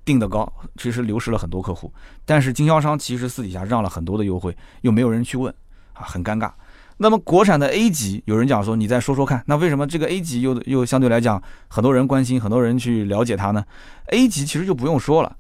[0.05, 1.93] 定得高，其实流失了很多客户，
[2.25, 5.53] 但是经销商其实私底下让了很多的优惠，又没有人去问
[5.95, 6.53] 啊，很尴尬。
[6.99, 13.65] 那么国产的 A 级，有人讲说你再说说看，那为什么这个 A 级又又相对来讲很多人关心，很多人去了解它呢
[14.13, 15.37] ？A 级其实就不用说了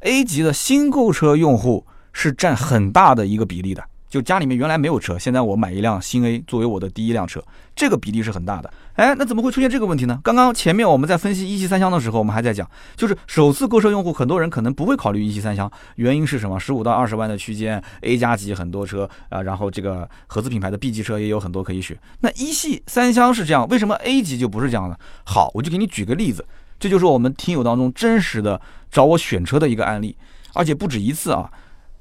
[0.00, 1.86] ，A 级的新购车用户。
[2.18, 8.72] 是占很大的一个比例的，就家里面原来没有车，现在我买一辆新 A 作为我的第一辆车，这个比例是很大的。
[8.94, 10.18] 哎，那怎么会出现这个问题呢？
[10.24, 16.58] 刚刚前面我们在分析一系三厢的时候，我们还在讲，就是首次购车用户，很多人可能不会考虑一系三厢，原因是什么？
[16.58, 21.94] 十五到二十万的区间，A 加级很多车啊，然后这个合资品牌的 B 级车也有很多可以选。
[22.20, 24.98] 那一系三厢是这样，为什么 A 级就不是这样的？
[25.24, 26.42] 好，我就给你举个例子，
[26.80, 28.58] 这就是我们听友当中真实的
[28.90, 30.16] 找我选车的一个案例，
[30.54, 31.50] 而且不止一次啊。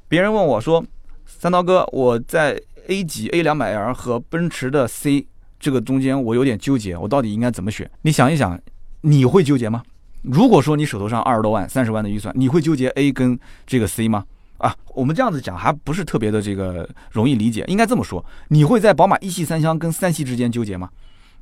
[0.07, 0.85] 别人问我说
[1.25, 5.25] ：“三刀哥，我在 A 级 A 两百 L 和奔驰的 C
[5.59, 7.89] 这个中间，我有点纠结，我到底应该怎么选？
[8.03, 8.59] 你想一想，
[9.01, 9.81] 你会纠结吗？
[10.21, 14.25] 如果说你手头上二十多万、三十万的预算，你会纠结 A 跟这个 C 吗？
[14.57, 20.89] 啊，我们这样子讲还不是特别的这个容易理解，应该这么说，你会在宝马一系三厢跟三系之间纠结吗？”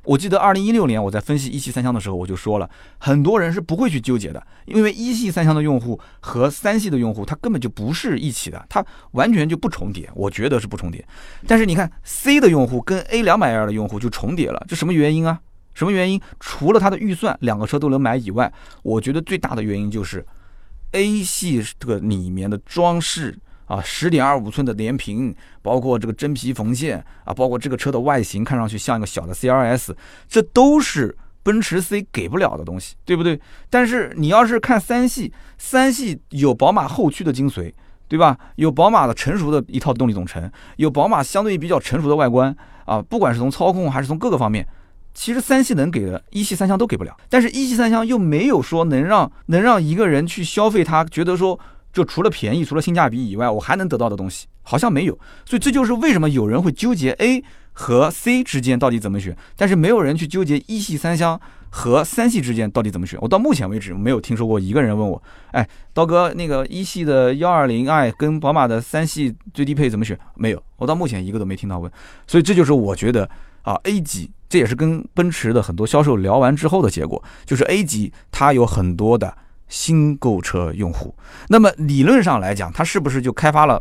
[0.04, 11.04] 我记得二零一六年我在分析一系三厢的时候，我就说了，很多人是不会去纠结的，因为一系三厢的用户和三系的用户，他根本就不是一起的，它完全就不重叠，我觉得是不重叠。
[11.46, 15.40] 但是你看 C 的用户跟 A 两百 L 的用户就重叠了，这什么原因啊？
[15.72, 16.20] 什么原因？
[16.38, 20.24] 除了它的预算两个车都能买以外，我觉得最大的原因就是
[20.92, 23.36] A 系这个里面的装饰。
[23.66, 29.94] 啊，十点二五寸的连屏，包括这个真皮缝线啊，包括这个车的外形，看上去像一个小的 CRS，
[30.28, 33.40] 这都是奔驰 C 给不了的东西，对不对？
[33.70, 37.72] 但是你要是看三系，三系有宝马后驱的精髓，
[38.06, 38.36] 对吧？
[38.56, 44.66] 有宝马的成熟的一套动力总成，有宝马相对比较成熟的外观啊，不管是从操控还是从各个方面，
[45.14, 47.16] 其实三系能给的，一系三厢都给不了。
[47.30, 51.58] 但是，一系三厢又没有说能让能让一个人去消费它，觉得说。
[51.94, 63.18] 就除了便宜，除了性价比以外，我还能得到的东西好像没有，所以这就是为什么有人会纠结 A 和 C 之间到底怎么选，但是没有人去纠结一系三厢和三系之间到底怎么选。
[63.22, 70.18] 我到目前为止没有听说过一个人问我，哎，刀哥，那个一系的幺二零 i 跟宝马的三系最低配怎么选？
[70.34, 71.90] 没有，我到目前一个都没听到问。
[72.26, 73.28] 所以这就是我觉得
[73.62, 79.36] 啊，A 级这也是跟奔驰的很多销售聊完之后的结果，就是 A 级它有很多的。
[79.68, 81.14] 新购车用户，
[81.48, 83.80] 那么理论上来讲，它是不是就开发了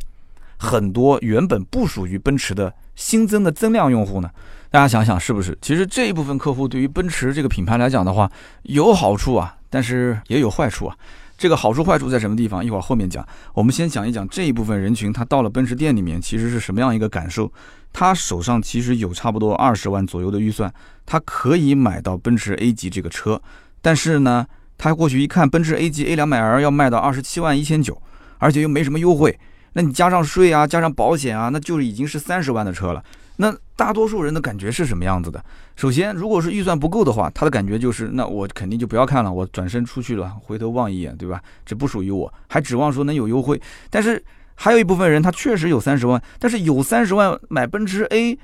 [0.57, 4.29] 很多原本不属于奔驰的新增的增量用户呢？
[4.71, 5.55] 大家想想是不是？
[5.61, 8.31] 其实这一部分客户对于奔驰这个品牌来讲的话，
[8.63, 10.95] 有好处啊，但是也有坏处啊。
[11.37, 12.63] 这个好处坏处在什么地方？
[12.63, 13.27] 一会儿后面讲。
[13.53, 17.51] 我们先讲一讲这一部分人群，他到了奔驰店里面，其实是什么样一个感受？
[17.91, 20.73] 他手上其实有差不多二十万左右的预算，
[21.05, 23.41] 他可以买到奔驰 A 级这个车，
[23.81, 24.47] 但是呢？
[24.83, 27.97] 他过去一看，奔驰 A 级 A 两百 L 要卖到二十七万一千九，
[28.37, 29.39] 而且又没什么优惠，
[29.71, 33.01] 那你加上税啊，加上保险啊，那就是已经是三十万的车了。
[33.37, 35.41] 那大多数人的感觉是什么样子的？
[35.77, 41.41] 首先，如果是预算不够的话，他的感觉就是，那我肯定就不要看了，我转身出去了，回头望一眼，对吧？
[41.65, 43.61] 这不属于我，还指望说能有优惠。
[43.89, 44.21] 但是
[44.55, 48.37] 还有一部分人，他确实有三十万，但是有三十万买奔驰 A。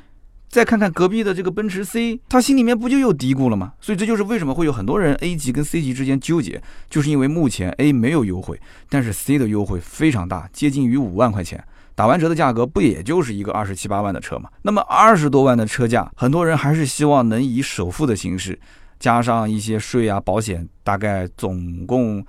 [0.50, 3.74] 再看看隔壁的这个奔驰 C，他心里面不就又嘀咕了吗？
[3.80, 8.60] 所以这就是为什么会有很多人 A 级跟 C 级之间纠结，就是因为目前 A 没有优惠，
[8.90, 11.64] 但是 C 的优惠非常大，接近于五万块钱。
[11.94, 14.50] 打完折的价格不也就是一个二十七八万的车吗？
[14.62, 18.58] 那么二十多万的车价，很多人还是希望能以首付的形式，
[19.00, 22.26] 加上一些税啊、保险，大概总共，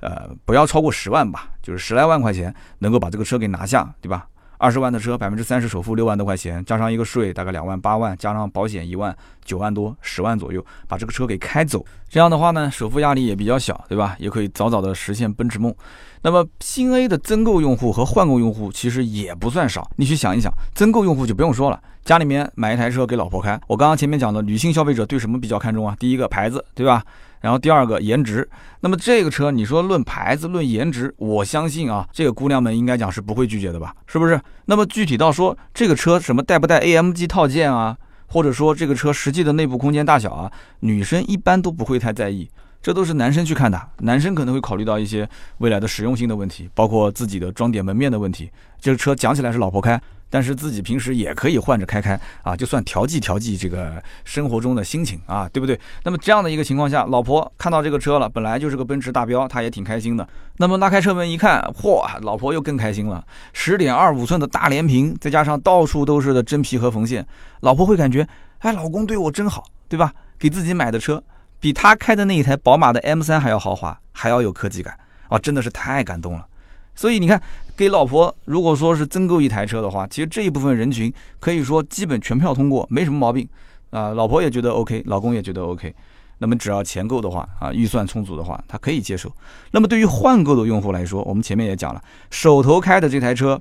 [0.00, 4.26] 呃，不要超过十万吧，就是十来万块钱，能够把这个车给拿下，对吧？
[4.62, 9.12] 二十万的车，百分之三十首付六万多块钱，加上一个税，大概两万八万，加上保险一万
[9.44, 11.84] 九万多，十万左右，把这个车给开走。
[12.08, 14.14] 这样的话呢，首付压力也比较小，对吧？
[14.20, 15.74] 也可以早早的实现奔驰梦。
[16.22, 19.90] 那么新 A 的增购用户和换购用户其实也不算少。
[19.96, 23.60] 你去想一想，增购用户就不用说了，家里面买一台车给老婆开。
[23.66, 25.96] 我刚刚前面讲的，女性消费者对什么比较看重啊？
[25.98, 27.02] 第一个牌子，对吧？
[27.42, 28.48] 然后第二个颜值，
[28.80, 34.40] 那么这个车你说论牌子论颜值，我相信啊，这个姑娘们应该讲是不会拒绝的吧，是不是？
[34.64, 37.94] 那么具体到说这个车什么带不带 AMG 套件啊，
[38.28, 40.50] 或者说这个车实际的内部空间大小啊，
[40.80, 42.48] 女生一般都不会太在意，
[42.80, 45.28] 这都是男生去看的，男生可能会考虑到一些
[45.58, 48.48] 未来的实用性的问题，包括自己的装点门面的问题。
[48.80, 50.00] 这个车讲起来是老婆开。
[50.32, 55.78] 但是自己平时也可以换着开开啊，就算调剂调剂这个生活中的心情啊，对不对？
[56.04, 60.26] 那么这样的一个情况下，老婆看到这个车了，本来就是个奔驰大标，她也挺开心的。
[60.56, 63.22] 那么拉开车门一看，嚯，老婆又更开心了。
[63.52, 67.26] 十点二五寸的大连屏，再加上到处都是的真皮和缝线，
[67.60, 68.26] 老婆会感觉，
[68.60, 70.14] 哎，老公对我真好，对吧？
[70.38, 71.22] 给自己买的车，
[71.60, 76.46] 比他开的那一台宝马的 M3 还要豪华，还要有科技感啊，真的是太感动了。
[76.94, 77.40] 所以你看，
[77.82, 83.48] 给老婆如果说是增购一台车的话，其实这一部分人群可以说基本全票通过，没什么毛病
[83.90, 84.10] 啊。
[84.10, 85.92] 老婆也觉得 OK，老公也觉得 OK。
[86.38, 89.28] 那么只要钱够的话啊，预算充足的话，他可以接受。
[89.72, 93.60] 那么对于换购的用户来说，我们前面也讲了，手头开的这台车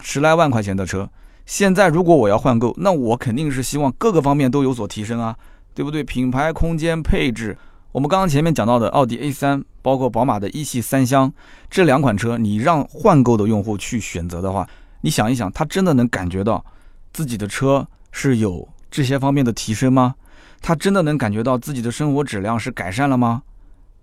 [0.00, 1.08] 十来万块钱的车，
[1.46, 5.34] 现在如果我要换购，那我肯定是希望各个方面都有所提升啊，
[5.74, 6.04] 对不对？
[6.04, 7.56] 品牌、空间、配置。
[7.92, 11.30] 我们刚刚前面讲到的奥迪 A3，包括宝马的一系三厢
[11.70, 14.66] 这两款车，你让换购的用户去选择的话，
[15.02, 16.64] 你想一想，他真的能感觉到
[17.12, 20.14] 自己的车是有这些方面的提升吗？
[20.62, 23.42] 他真的能感觉到自己的生活质量是改善了吗？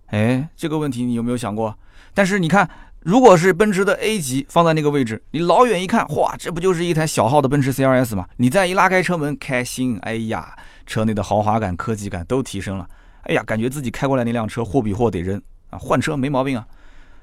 [0.07, 1.75] 哎，这个问题你有没有想过？
[2.13, 8.27] 但是你看，如果是奔驰的 A 级放在那个位置，你老远一看，哇，这不就是一台小号的奔驰 CLS 吗？
[8.37, 12.87] 你再一拉开车门，开心，哎呀，车内的豪华感、科技感都提升了。
[13.29, 15.39] 哎呀，感觉自己开过来那辆车货比货得扔
[15.69, 16.65] 啊，换车没毛病啊。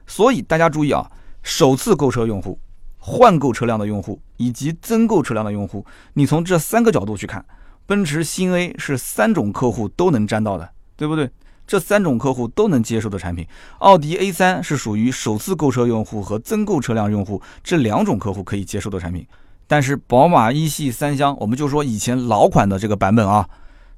[0.06, 1.10] 所以大家注意啊，
[1.42, 2.56] 首次购车用户、
[2.96, 7.44] 换购车辆的用户以及增购车辆的用户，你从这三个角度去看，
[7.86, 11.28] 奔驰新 A 是三种客户都能沾到的，对不对？
[11.66, 13.44] 这三种客户都能接受的产品。
[13.78, 19.26] 奥迪 A3 是属于首次购车用户和增购车辆用户这两种客户可以接受的产品。
[19.66, 23.50] 但是宝马一系三厢，我们就说以前老款的这个版本啊，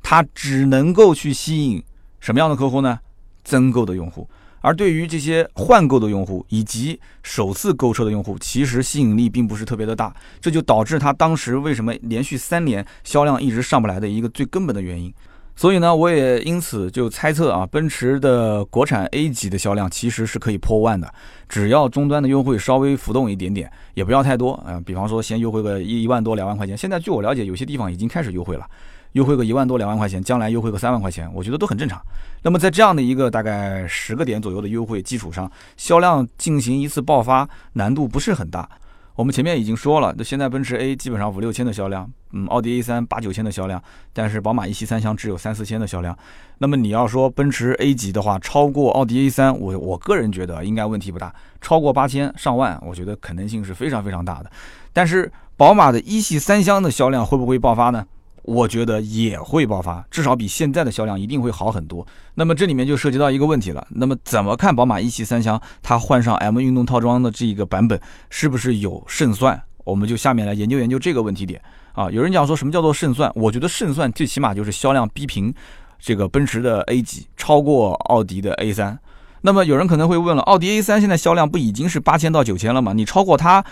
[0.03, 1.85] 它只能够去吸引。
[2.21, 2.99] 什么样的客户呢？
[3.45, 4.29] 增购的用户，
[4.61, 15.11] 而对于这些换购的用户以及首次购车的用户，其实吸引力并不是特别的大，这就导致他当时为什么连续三年销量一直上不来的一个最根本的原因。
[15.57, 21.13] 所以呢，我也因此就猜测啊，奔驰的国产 A 级的销量其实是可以破万的，
[21.49, 28.69] 只要终端的优惠稍微浮动一点点，也不要太多啊，比方说先优惠个一一万多两万块钱，现在据我了解，有些地方已经开始优惠了。
[29.12, 32.01] 优惠个一万多两万块钱，将来优惠个三万块钱，我觉得都很正常。
[32.42, 38.68] 那么在这样的一个大概十个点左右的优惠基础上，销量进行一次爆发难度不是很大。
[39.16, 46.16] 我们前面已经说了，那现在奔驰 A 基本上五六千的销量，嗯，奥迪 A 三八九千的销量，但是宝马一系三厢只有三四千的销量。
[46.59, 51.35] 那么你要说奔驰 A 级的话，超过奥迪 A 三，我我个人觉得应该问题不大。
[51.61, 54.49] 超过八千上万，我觉得可能性是非常非常大的。
[54.92, 58.07] 但是宝马的一系三厢的销量会不会爆发呢？
[58.49, 62.07] 我觉得也会爆发，至少比现在的销量一定会好很多。
[62.35, 69.63] 那么这里面就涉及到一个问题了，那么怎么看宝马一系三厢它换上 M 运动套装的这一个版本是不是有胜算？
[69.85, 71.61] 我们就下面来研究研究这个问题点
[71.93, 72.11] 啊。
[72.11, 73.31] 有人讲说什么叫做胜算？
[73.35, 75.53] 我觉得胜算最起码就是销量逼平
[75.99, 78.99] 这个奔驰的 A 级，超过奥迪的 A 三。
[79.43, 82.95] 那么有人可能会问了，奥迪 A 三现在销量不已经是八千到九千了吗？
[82.95, 83.63] 你超过它，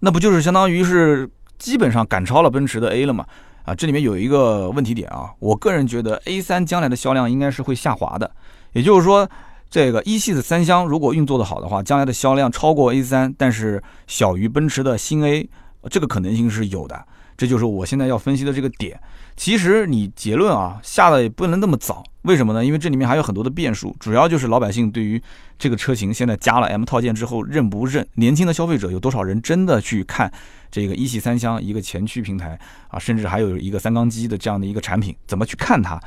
[0.00, 3.24] 那不就是相当于是基本上赶超了奔驰的 A 了吗？
[3.64, 8.30] 啊，这里面有一个问题点啊，我个人觉得 A3 将来的销量应该是会下滑的，
[8.72, 9.28] 也就是说，
[9.70, 15.48] 这个一系的三厢如果运作的好的话，将来的销量超过 A3，但是小于奔驰的新 A，
[15.90, 17.04] 这个可能性是有的。
[17.36, 19.00] 这就是我现在要分析的这个点。
[19.36, 22.64] 其实你结论啊下的也不能那么早，为什么呢？
[22.64, 25.20] 因为这里面还有很多的变数，主要就是老百姓对于
[25.58, 28.06] 这个车型现在加了 M 套件之后认不认？
[28.14, 30.32] 年轻的消费者有多少人真的去看
[30.74, 32.58] 这个一系三厢一个前驱平台
[32.88, 36.00] 啊，甚至还有一个三缸机的这样的一个产品，怎么去看它？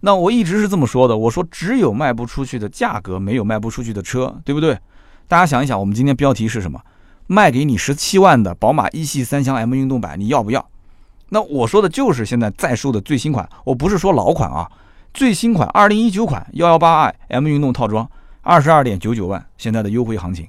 [0.00, 4.78] 那我一直是这么说的，我说只有卖不出去的价格，没有卖不出去的车，对不对？
[5.28, 6.80] 大家想一想，我们今天标题是什么？
[7.26, 10.66] 卖给你十七万的宝马一系三厢 M 运动版，你要不要？
[11.28, 14.70] 那我说的就是现在在售的最新款，我不是说老款啊，
[15.12, 18.10] 最新款二零一九款幺幺八 i M 运动套装，
[18.40, 20.48] 二十二点九九万，现在的优惠行情，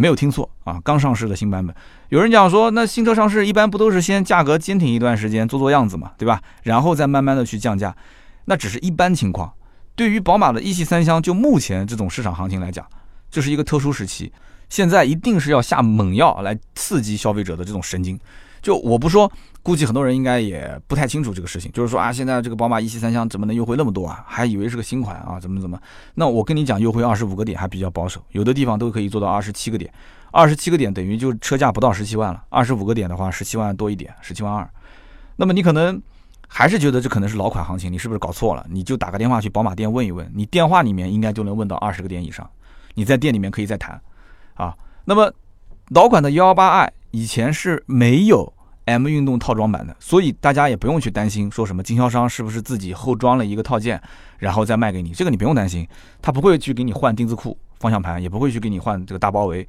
[0.00, 1.76] 没有听错啊，刚上市的新版本。
[2.08, 6.40] 有人讲说，那新车上市一般不都是先价格坚挺一段时间，做做样子嘛，对吧？
[6.62, 7.94] 然后再慢慢的去降价，
[8.46, 9.52] 那只是一般情况。
[9.94, 12.86] 对于宝马的一系三厢，就目前这种市场行情来讲，
[13.30, 14.32] 这是一个特殊时期。
[14.70, 18.18] 现在一定是要下猛药来刺激消费者的这种神经。
[18.62, 19.30] 就我不说，
[19.62, 21.70] 估计很多人应该也不太清楚这个事情。
[21.72, 24.24] 就是说啊，现在这个宝马一系三厢怎么能优惠那么多啊？
[24.26, 25.78] 还以为是个新款啊，怎么怎么？
[26.14, 29.92] 那我跟你讲，优惠二十五个点还比较保守，有的地方都可以做到二十七个点。
[30.32, 34.68] 二十七个点等于就车价不到十七万了，二十五个点的话，十七万多一点，十七万二。
[35.36, 36.00] 那么你可能
[36.46, 38.64] 还是觉得这可能是老款行情，你是不是搞错了？
[38.70, 42.48] 你就打个电话去宝马店问一问，你电话里面应该就能问到二十个点以上，
[42.94, 44.00] 你在店里面可以再谈。
[44.54, 45.32] 啊，那么
[45.88, 48.52] 老款的幺幺八 i 以前是没有
[48.90, 54.00] M 运动套装版的，所以大家也不用去担心说什么经销商是不是自己后装了一个套件，
[54.38, 55.86] 然后再卖给你，这个你不用担心，
[56.20, 59.66] 他不会去给你换丁字裤、方向盘，也不会去给你换这个大包围，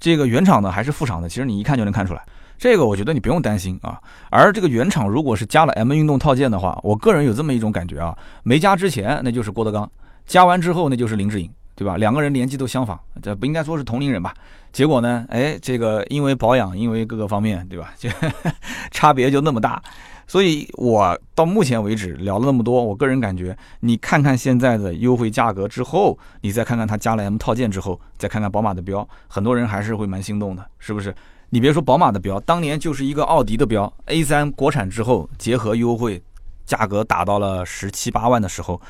[0.00, 2.22] 这个原厂的还是副厂的，其实你一看就能看出来，
[2.58, 4.00] 这个我觉得你不用担心啊。
[4.30, 9.90] 而这个原厂如果是加了 M 运动套件的话，我个人有这么一种感觉啊，没加之前那就是郭德纲，
[10.26, 11.50] 加完之后那就是林志颖。
[11.74, 11.96] 对吧？
[11.96, 14.34] 两个人年纪都相仿，这不应该说是同龄人吧？
[14.72, 15.24] 结果呢？
[15.28, 17.92] 哎，这个因为保养，因为各个方面，对吧？
[17.96, 18.08] 就
[18.90, 19.82] 差别就那么大。
[20.26, 31.14] 所以我到目前为止聊了那么多，我个人感觉，你看看现在的优惠价格之后，你再看看它加了 M 套件之后，再看看宝马的标，很多人还是会蛮心动的，是不是？
[31.50, 36.20] 你别说宝马的标，当年就是一个奥迪的标，A3 国产之后结合优惠，
[36.64, 38.80] 价格打到了十七八万的时候，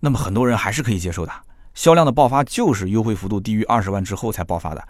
[0.00, 1.32] 那么很多人还是可以接受的。
[1.74, 4.88] 销量的爆发就是优惠幅度低于二十万之后才爆发的，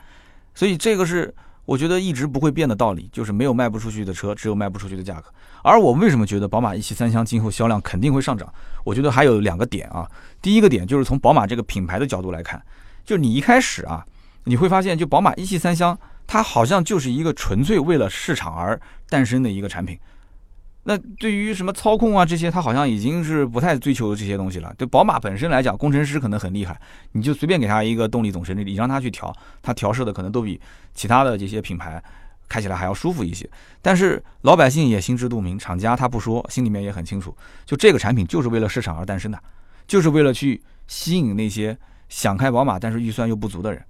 [0.55, 1.33] 所以这个是
[1.65, 5.25] 我觉得一直不会变的道理，就是没有卖不出去的车，只有卖不出去的价格。
[5.63, 8.53] 而我为什么觉得宝马一系三厢今后销量肯定会上涨？
[8.83, 10.11] 我觉得还有两个点啊。
[10.41, 12.61] 第一个点就是从宝马这个品牌的角度来看，
[13.05, 14.05] 就你一开始啊，
[14.45, 19.99] 你会发现就宝马一系三厢，它好像就是一个纯粹为了市场而诞生的一个产品。
[20.85, 24.75] 那对于什么操控啊这些，他好像已经是不太追求这些东西了。
[24.79, 26.81] 对宝马本身来讲，工程师可能很厉害，
[27.13, 30.59] 你就随便给他一个动力总成，你让他去调，他调试的可能都比
[30.95, 32.03] 其他的这些品牌
[32.49, 33.49] 开起来还要舒服一些。
[33.83, 39.39] 但是老百姓也心知肚明，厂家他不说，心里面也很清楚，就这个产品就是为了市场而诞生的，
[39.87, 41.77] 就是为了去吸引那些
[42.09, 43.85] 想开宝马但是预算又不足的人。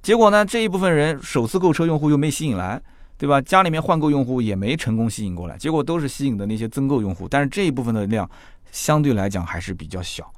[0.00, 2.80] 结果呢，这一部分人首次购车用户又没吸引来。
[3.22, 3.40] 对吧？
[3.40, 8.28] 家里面换购用户也没成功吸引过来，结果都是吸引的那些增购用户，但是这一部分的量
[8.72, 10.28] 相对来讲还是比较小。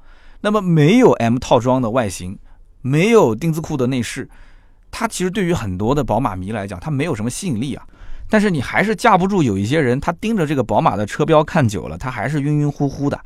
[0.41, 2.37] 那么没有 M 套装的外形，
[2.83, 4.29] 没有丁字裤的内饰，
[4.91, 7.83] 它其实对于很多的宝马迷来讲，它没有什么吸引力啊。
[8.29, 13.19] 但是你还是架不住有一些人，他盯着这个宝马的车标看久了，他还是晕晕乎乎的。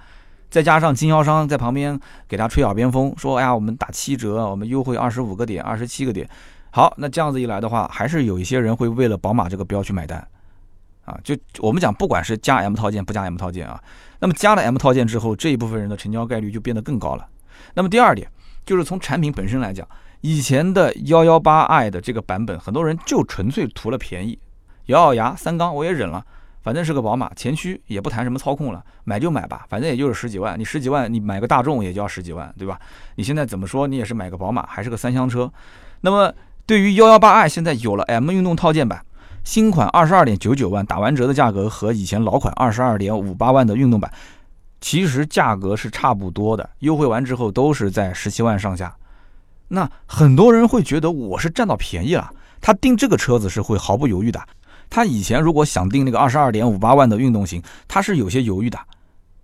[0.50, 6.26] 再加上经销商在旁边给他吹耳边风，说：“哎呀，我们打七折，我们优惠二十五个点，二十七个点。”
[6.71, 10.25] 好，那这样子一来的话，还是有一些人会为了宝马这个标去买单，
[11.03, 13.82] 啊，就我们讲，不管是加 M 套件不加 M 套件啊，
[14.19, 17.27] 那么加了 M 套件之后，这一部分人的成交概率就变得更高了。
[17.73, 18.29] 那么第二点，
[18.65, 19.88] 就是从产品本身来讲，
[20.21, 24.38] 以前的幺幺八 i 的这个版本，很多人就纯粹图了便宜，
[24.86, 26.23] 咬咬牙三缸我也忍了，
[26.62, 32.79] 反正是个宝马，前驱也不谈什么操控了，买就买吧，反正也就是十几万，你十几万你买个大众也就要十几万，对吧？
[33.15, 35.51] 你现在怎么说你也是买个宝马，还是个三厢车，
[36.01, 36.32] 那么。
[36.69, 39.03] 对于幺幺八 i 现在有了 M 运动套件版，
[39.43, 44.13] 新款二十二点九九万，打完折的价格和以前老款二十二点五八万的运动版，
[44.79, 48.95] 其实价格是差不多的，优惠完之后都是在十七万上下。
[49.69, 52.29] 那很多人会觉得我是占到便宜了，
[52.62, 54.39] 他订这个车子是会毫不犹豫的。
[54.91, 58.77] 他以前如果想订那个二十二点五八万的运动型，他是有些犹豫的。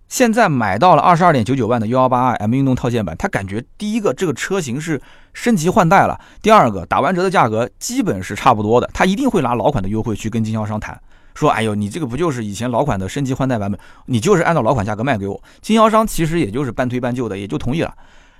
[0.08, 5.00] 现在买到了二十二点九九万的幺幺八 i M 运动套件版，他感觉第一个这个车型是
[5.32, 11.00] 升级换代了，第二个打完折的价格基本是差不多的，他一定会拿老款的优惠去跟经销商谈，
[11.34, 17.92] 说哎呦你这个不就是以前老款的升级换代版本，你就是按照老款价格卖给我，经销商其实也就是半推半就的，也就同意了。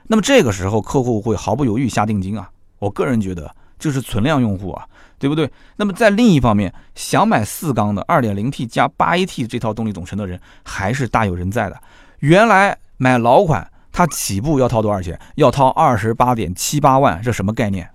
[0.06, 2.48] 那么这个时候客户会毫不犹豫下定金啊，
[2.78, 4.86] 我个人觉得就是存量用户啊。
[5.18, 5.50] 对不对？
[5.76, 11.80] 那么在另一方面，想买四缸的 2.0T 加 8AT 这套动力总成的人还是大有人在的。
[12.18, 15.18] 原来买老款，它起步要掏多少钱？
[15.36, 17.88] 要掏二十八点七八万，这什么概念？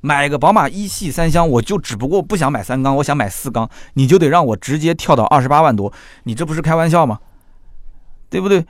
[0.00, 5.92] 买个宝马一系三厢，我就只不过不想买三缸，我想买四缸，你就得让我直接跳到二十八万多，
[6.22, 7.18] 你这不是开玩笑吗？
[8.30, 8.64] 对不对？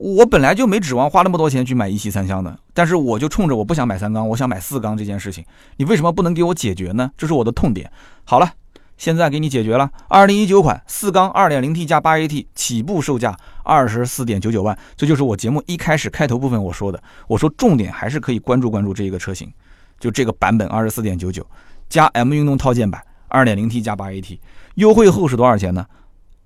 [0.00, 5.44] 我本来就没指望花那么多钱去买一系三厢的，但是我就冲着我不想买三缸，我想买四缸这件事情，
[5.76, 7.10] 你为什么不能给我解决呢？
[7.18, 7.92] 这是我的痛点。
[8.24, 8.50] 好了，
[8.96, 9.90] 现在给你解决了。
[10.08, 17.02] 二零一九款四缸二点零 T 加八 AT 起步售价二十四点九九万，这就是我节目一开始开头部分我说的。
[17.28, 19.52] 我说重点还是可以关注关注这一个车型，
[19.98, 21.46] 就这个版本二十四点九九
[21.90, 24.38] 加 M 运动套件版二点零 T 加八 AT，
[24.76, 25.84] 优惠后是多少钱呢？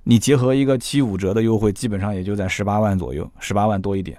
[0.04, 4.16] 你结合一个七五折的优惠，基本上也就在十八万左右，十八万多一点。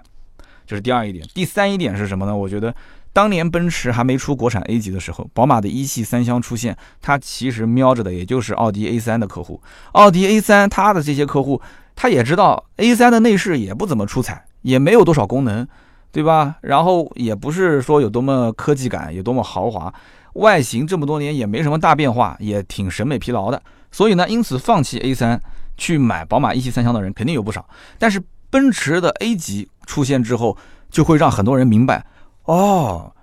[0.68, 1.24] 这是第二一点。
[1.34, 2.36] 第三一点是什么呢？
[2.36, 2.74] 我觉得
[3.14, 9.62] 当年奔驰还没出国产 A 级的时候，宝马的一系三厢出现，它其实瞄着的也就是奥迪 A 三的客户。
[9.92, 11.62] 奥迪 A 三它的这些客户，
[11.96, 15.68] 他也知道 A 三的内饰也不怎么出彩，也没有多少功能，
[16.12, 16.56] 对吧？
[16.62, 19.94] 然后也不是说有多么科技感，有多么豪华，
[20.34, 23.62] 外形这么多年也没什么大变化，也挺审美疲劳的。
[23.92, 25.40] 所以呢，因此放弃 A 三。
[25.78, 27.67] 去买宝马一系三厢的人肯定有不少，
[27.97, 30.57] 但是奔驰的 A 级出现之后，
[30.89, 32.05] 就会让很多人明白，
[32.45, 33.13] 哦，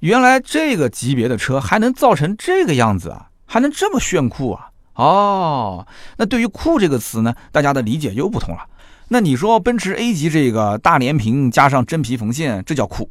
[0.00, 4.70] 原来这个级别的车还能造成这个样子啊，还能这么炫酷啊！
[4.94, 5.86] 哦，
[6.16, 8.66] 那对于“酷”这个词呢，大家的理解又不同了。
[9.08, 13.10] 那你说奔驰 A 级这个大连屏加上真皮缝线，这叫酷？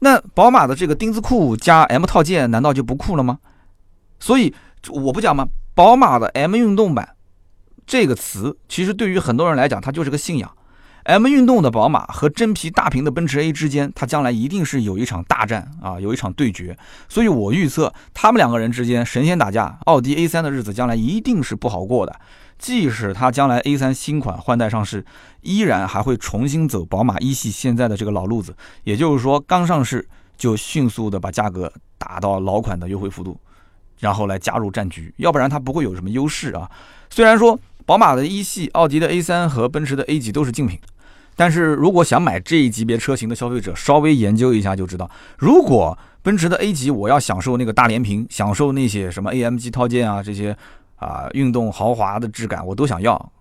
[0.00, 3.38] 那宝马的这个钉子裤加 M 套件，难道就不酷了吗？
[4.20, 4.54] 所以
[4.88, 5.46] 我不讲吗？
[5.74, 7.13] 宝马的 M 运动版。
[7.86, 10.50] 这个词其实对于很多人来讲，它就是个信仰。
[11.04, 16.74] M 运动的宝马和真皮大屏的奔驰 A 之间，它将来一定是有一场大战啊，有一场对决。
[17.10, 22.20] 所以我预测他们两个人之间神仙打架，奥迪 A3 的日子将来一定是不好过的。
[22.58, 25.04] 即使它将来 A3 新款换代上市，
[25.42, 30.08] 依然还会重新走宝马一系现在的这个老路子，也就是说刚上市
[30.38, 33.38] 就迅速的把价格打到老款的优惠幅度，
[33.98, 36.70] 然后来加入战局，要不然它不会有什么优势啊。
[37.10, 37.60] 虽然说。
[37.86, 40.78] 宝马的一系、奥迪的 A3 和奔驰的 A 级都是竞品，
[41.36, 50.56] 但是如果想买这一级别车型的消费者，稍微研究一下就知道，如果奔驰的 A 级我要享受那个大连屏，享受那些什么 AMG 套件啊这些
[50.96, 53.32] 啊运动豪华的质感，我都想要，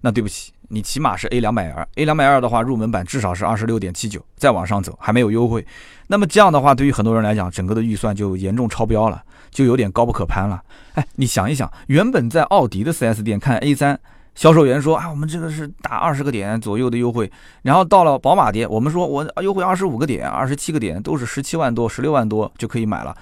[0.00, 5.66] 那对不起，你起码是 A 两百二，A 两百二的话，入门版至少是二十六点七九，再往上走还没有优惠，
[6.06, 9.22] 那么这样的话，对于很多人来讲，整个的预算就严重超标了。
[9.50, 10.62] 就有点高不可攀了。
[10.94, 13.96] 哎，你想一想，原本在奥迪的 4S 店看 A3，
[14.34, 17.30] 销售员说啊，我们这个是打二十个点左右的优惠。
[17.62, 23.16] 然后到了宝马店，我们说我优惠二十五个点、二十七个点，都是十七万多、十六万多就可以买了。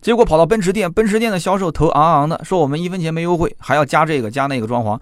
[0.00, 4.98] 结果跑到奔驰店，奔驰店的销售头昂昂的说，我们一分钱没优惠，还要加这个加那个装潢。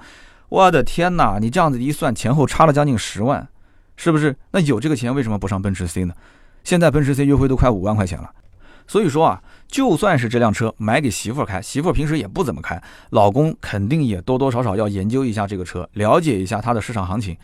[0.49, 3.47] 我的天哪，你这样子一算，前后差了将近十万，
[3.97, 4.35] 是不是？
[4.51, 6.15] 那有这个钱为什么不上奔驰 C 呢？
[6.65, 8.31] 现在奔驰 C 优惠都快五万块钱了。
[8.89, 9.41] 所以说啊。
[9.71, 17.37] 就算是这辆车买给媳妇开，媳妇平时也不怎么开，老公肯定也多多少少要研究一下这个车，了解一下它的市场行情。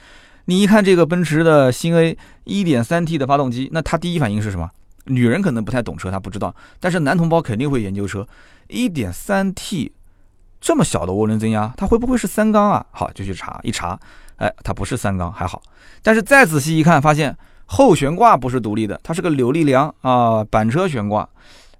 [0.47, 2.16] 你一看这个奔驰的新 A
[2.47, 4.70] 1.3T 的发动机，那他第一反应是什么？
[5.05, 8.26] 女人可能不太懂车，她不知道，但是男同胞肯定会研究车。
[8.68, 9.90] 1.3T
[10.62, 12.86] 这么小的涡轮增压，它会不会是三缸啊？
[12.90, 14.01] 好，就去查一查，
[14.36, 15.62] 哎，它不是三缸，还好。
[16.03, 17.36] 但是再仔细一看，发现
[17.67, 21.29] 后悬挂不是独立的，它是个扭力梁啊，板车悬挂。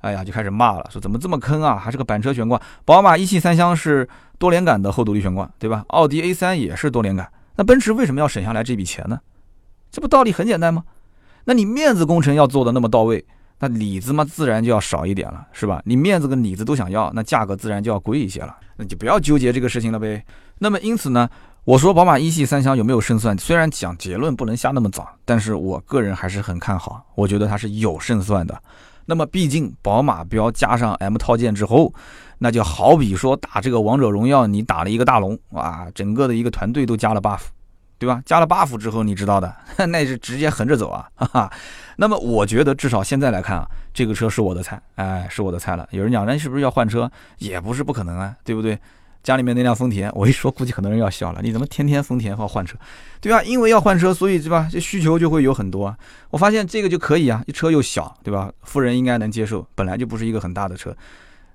[0.01, 1.77] 哎呀，就开始骂了，说怎么这么坑啊？
[1.77, 2.61] 还是个板车悬挂。
[2.85, 4.07] 宝马一系三厢是
[4.39, 5.83] 多连杆的后独立悬挂，对吧？
[5.89, 7.27] 奥迪 A3 也是多连杆。
[7.57, 9.19] 那奔驰为什么要省下来这笔钱呢？
[9.91, 10.85] 这不道理很简单吗？
[11.45, 13.25] 那你面子工程要做的那么到位，
[13.61, 15.81] 那里子嘛自然就要少一点了，是吧？
[15.87, 18.55] 你面子跟里子都想要，那价格自然就要贵一些了。
[18.77, 20.23] 那就不要纠结这个事情了呗。
[20.59, 21.31] 那么因此呢，
[21.65, 23.37] 我说宝马一系三厢有没有胜算？
[23.39, 28.63] 虽然讲结论不能下那么早，但是我个人还是很看好，我觉得它是有胜算的。
[29.07, 31.91] 那么，毕竟宝马标加上 M 套件之后，
[32.37, 37.41] 那就好比说打这个王者荣耀，你打了一个大龙，哇，整个的一个团队都加了 buff，
[37.99, 38.21] 对吧？
[38.27, 39.57] 加了 buff 之后，你知道的，
[39.89, 41.53] 那是直接横着走啊，哈哈。
[41.97, 45.89] 那么，我觉得至少现在来看啊，这个车是我的菜，哎，是我的菜了。
[45.93, 47.11] 有人讲，那是不是要换车？
[47.39, 48.79] 也不是不可能啊，对不对？
[49.25, 51.41] 家里面那辆丰田，我一说，估计很多人要笑了。
[51.43, 52.77] 你怎么天天丰田要换车，
[53.23, 53.43] 对吧？
[53.43, 54.69] 因为要换车，所以对吧？
[54.71, 55.97] 这需求就会有很多。
[56.29, 58.53] 我发现这个就可以啊，一车又小，对吧？
[58.63, 60.95] 富人应该能接受，本来就不是一个很大的车。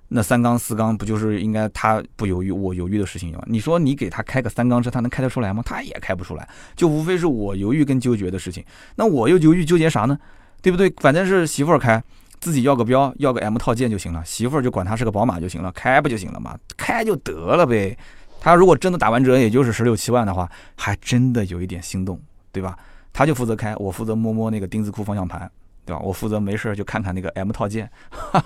[0.07, 3.43] 那三缸四缸不就是应该他不犹豫，我犹豫的事情吗？
[3.45, 5.61] 你说你给他开个三缸车，他能开得出来吗？
[5.63, 8.65] 他也开不出来，就无非是我犹豫跟纠结的事情。
[8.95, 10.17] 那我又犹豫纠结啥呢？
[10.63, 10.91] 对不对？
[10.97, 12.03] 反正是媳妇儿开。
[12.39, 16.57] 自己要个标，要个 M 套件就行了，媳妇儿就管他是个宝马就行了，开不就行了嘛？
[16.77, 17.97] 开就得了呗。
[18.39, 22.19] 他如果真的打完折，也就是十六七万的话，还真的有一点心动，
[22.51, 22.77] 对吧？
[23.11, 25.51] 他就负责开，我负责摸摸那个钉子库方向盘，
[25.85, 26.01] 对吧？
[26.01, 27.89] 我负责没事就看看那个 M 套件。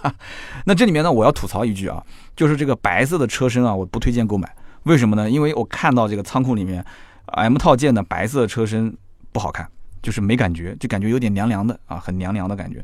[0.66, 2.04] 那这里面呢，我要吐槽一句啊，
[2.36, 4.52] 就是这个白色的车身啊，我不推荐购买。
[4.84, 5.30] 为什么呢？
[5.30, 6.84] 因为我看到这个仓库里面
[7.28, 8.96] M 套件的白色车身
[9.32, 9.68] 不好看。
[10.02, 12.84] 就是没感觉，就感觉有点凉凉的啊，很凉凉的感觉。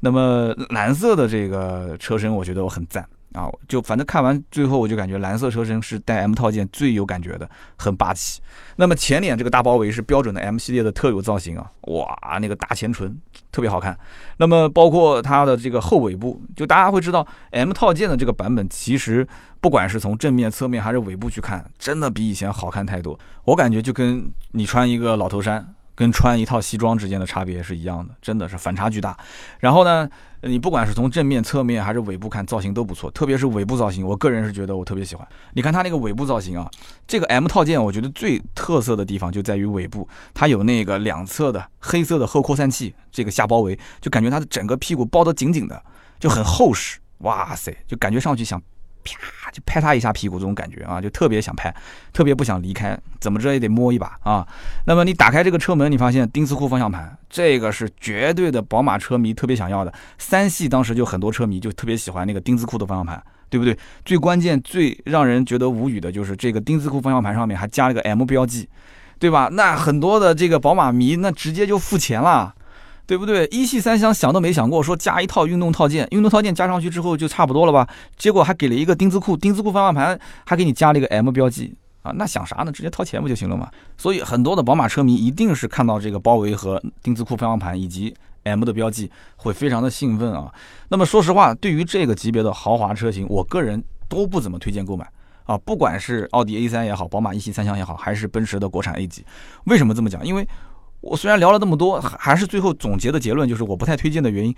[0.00, 3.06] 那么蓝色的这个车身，我觉得我很赞。
[3.32, 8.40] 啊，就反正看完最后，我就感觉蓝色车身是带 M 套件最有感觉的，很霸气。
[8.74, 13.16] 那么前脸这个大包围是标准的 M 系列的特有造型啊，哇，那个大前唇
[13.52, 13.96] 特别好看。
[14.38, 19.24] 那么包括它的这个后尾部，就大家会知道 M 套件的这个版本，其实
[19.60, 23.16] 不管是从正面、侧面还是尾部去看，真的比以前好看太多。
[23.44, 25.72] 我感觉就跟你穿一个老头衫。
[25.94, 29.16] 跟穿一套西装之间的差别是一样的，真的是反差巨大。
[29.58, 30.08] 然后呢，
[30.42, 35.26] 你不管是从正面、侧面还是尾部看，造型都不错，特别是尾部造型，我个人是觉得我特别喜欢。
[35.52, 36.70] 你看它那个尾部造型啊，
[37.06, 45.82] 这个 M 套件，我觉得最特色的地方就在于尾部，它有那个两侧的黑色的后扩散器，这个下包围，就感觉它的整个屁股包得紧紧的，
[46.18, 46.98] 就很厚实。
[47.18, 48.60] 哇塞，就感觉上去想。
[49.04, 51.74] 啪，就拍他一下屁股，这种感觉啊，就特别想拍，
[52.12, 54.46] 特别不想离开，怎么着也得摸一把啊。
[54.86, 59.92] 那么你打开这个车门，你发现丁字裤方向盘，这个是绝对的宝马车迷特别想要的。
[60.18, 63.76] 三系当时就很多车迷就特别喜欢那个丁字裤的方向盘，对不对？
[64.04, 68.68] 最关键、最让人觉得无语的就是这个丁字裤方向盘上面还加了个 M 标记，
[69.18, 69.48] 对吧？
[69.52, 72.54] 那很多的这个宝马迷那直接就付钱了。
[73.10, 73.44] 对不对？
[73.50, 77.84] 一系三厢想都没想过说加一套运动套件，运动套件加上去之后就差不多了吧？
[78.16, 82.12] 结果还给了一个丁字裤，丁字裤方向盘还给你加了一个 M 标记啊！
[82.14, 82.70] 那想啥呢？
[82.70, 83.68] 直接掏钱不就行了嘛？
[83.98, 90.48] 所以很多的宝马车迷一定是看到这个包围和丁字裤方向盘以及 M 的标记会非常的兴奋啊！
[90.88, 95.04] 那么说实话，对于这个级别的豪华车型，我个人都不怎么推荐购买
[95.46, 95.58] 啊！
[95.58, 99.24] 不管是奥迪 A3 也好，宝马一系三厢也好，还是奔驰的国产 A 级，
[99.64, 100.24] 为什么这么讲？
[100.24, 100.46] 因为
[101.00, 104.54] 我虽然聊了那么多，还是最后总结的结论就是我不太推荐的原因，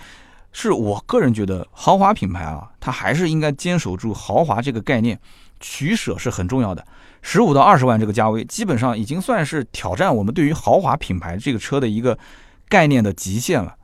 [0.52, 5.18] 是我个人觉得豪华品牌啊，它还是应该坚守住豪华这个概念，
[5.60, 6.84] 取舍是很重要的。
[7.22, 12.18] 十五到二十万这个价位，基本上已经算是挑战我们对于豪华品牌这个车的一个
[12.68, 13.76] 概念的极限了。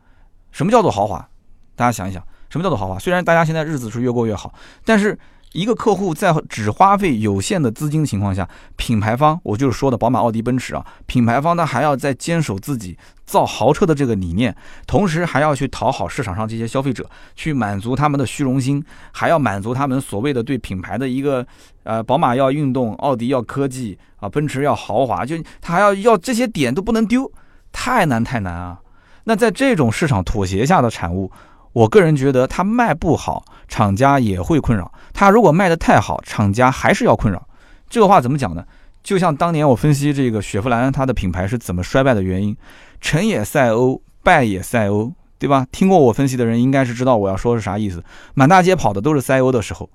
[0.51, 1.29] 什么叫做豪华？
[1.77, 2.99] 大家想一想，什么叫做豪华？
[2.99, 4.53] 虽然大家现在日子是越过越好，
[4.85, 5.19] 但是。
[5.53, 14.55] 一个客户在只花费有限的资金情况下，品牌方我就是说的宝马、奥迪、奔驰啊，品牌方呢还要再坚守自己造豪车的这个理念，
[14.87, 21.47] 同时还要去讨好市场上这些消费者，去满足他们的虚荣心，还要满足他们所谓的对品牌的一个
[21.85, 27.31] 呃，宝马要运动，奥迪要科技啊，奔驰要豪华，就他还要要这些点都不能丢，
[27.73, 28.79] 太难太难啊！
[29.25, 31.31] 那在这种市场妥协下的产物。
[31.73, 37.47] 我个人觉得它卖不好，厂家也会困扰；它如果卖的太好，厂家还是要困扰。
[37.89, 38.65] 这个话怎么讲呢？
[39.03, 42.57] 就像当年我分析这个雪佛兰它的品牌是怎么衰败的原因，
[43.01, 45.67] 成也赛欧，败也赛欧，对吧？
[45.71, 48.03] 听过我分析的人应该是知道我要说是啥意思。
[48.35, 49.89] 满大街跑的都是赛欧的时候，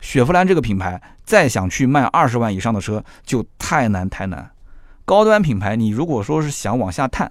[0.00, 4.50] 雪佛兰这个品牌再想去卖二十万以上的车就太难太难。
[5.04, 7.30] 高端品牌你如果说是想往下探，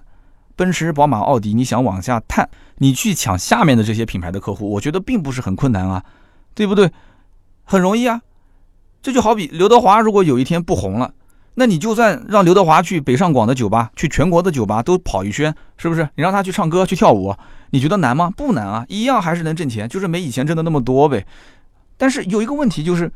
[0.56, 2.48] 奔驰、宝马、奥迪，你想往下探，
[2.78, 6.02] 你去抢下面的这些品牌的客户，我觉得并不是很困难啊，
[6.54, 6.90] 对不对？
[7.64, 8.22] 很容易啊。
[9.02, 11.12] 这就好比刘德华如果有一天不红了，
[11.54, 16.08] 那你就算让刘德华去北上广的酒吧，去全国的酒吧都跑一圈，是不是？
[16.16, 17.34] 你让他去唱歌、去跳舞，
[17.70, 18.32] 你觉得难吗？
[18.36, 21.26] 不难啊，一样还是能挣钱，就是没以前挣的那么多呗。
[21.98, 23.12] 但是有一个问题就是，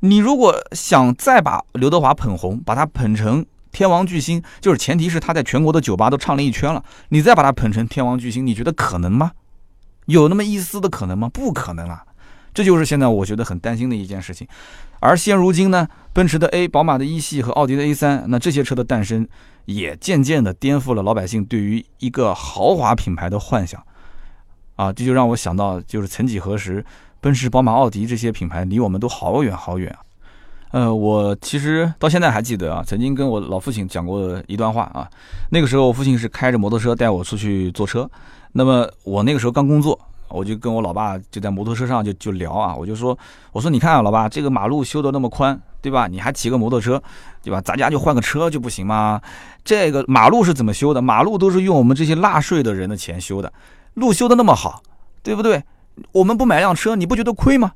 [0.00, 3.44] 你如果想再把刘德华捧红，把他捧成。
[3.72, 9.32] 天王巨星就是前提是他在全国的酒吧都唱了一圈了，你再把他捧成天王巨星，你觉得可能吗？
[10.06, 11.28] 有那么一丝的可能吗？
[11.28, 12.04] 不可能啊！
[12.52, 14.46] 这就是现在我觉得很担心的一件事情。
[15.00, 19.26] 而现如今呢，奔驰的 A、宝马的一系和奥迪的 A 三，那这些车的诞生，
[19.64, 23.82] 也渐渐的颠覆了老百姓对于一个豪华品牌的幻想。
[24.76, 26.84] 啊，这就让我想到，就是曾几何时，
[27.20, 29.98] 奔驰、宝马、奥迪这些品牌离我们都好远好远啊。
[30.72, 35.08] 呃，我其实到现在还记得啊，曾经跟我老父亲讲过一段话啊。
[35.50, 38.10] 那个时候，我父亲是开着摩托车带我出去坐车。
[38.52, 39.98] 那么我那个时候刚工作，
[40.28, 43.16] 我就跟我老爸就在摩托车上就就聊啊，我就说，
[43.52, 46.06] 我说你看啊，老爸，这个马路修得那么宽，对吧？
[46.06, 47.02] 你还骑个摩托车，
[47.42, 47.60] 对吧？
[47.60, 49.20] 咱家就换个车就不行吗？
[49.62, 51.02] 这个马路是怎么修的？
[51.02, 53.52] 马路都是用我们这些纳税的人的钱修的，
[53.92, 54.82] 路修得那么好，
[55.22, 55.62] 对不对？
[56.12, 57.72] 我们不买辆车，你不觉得亏吗？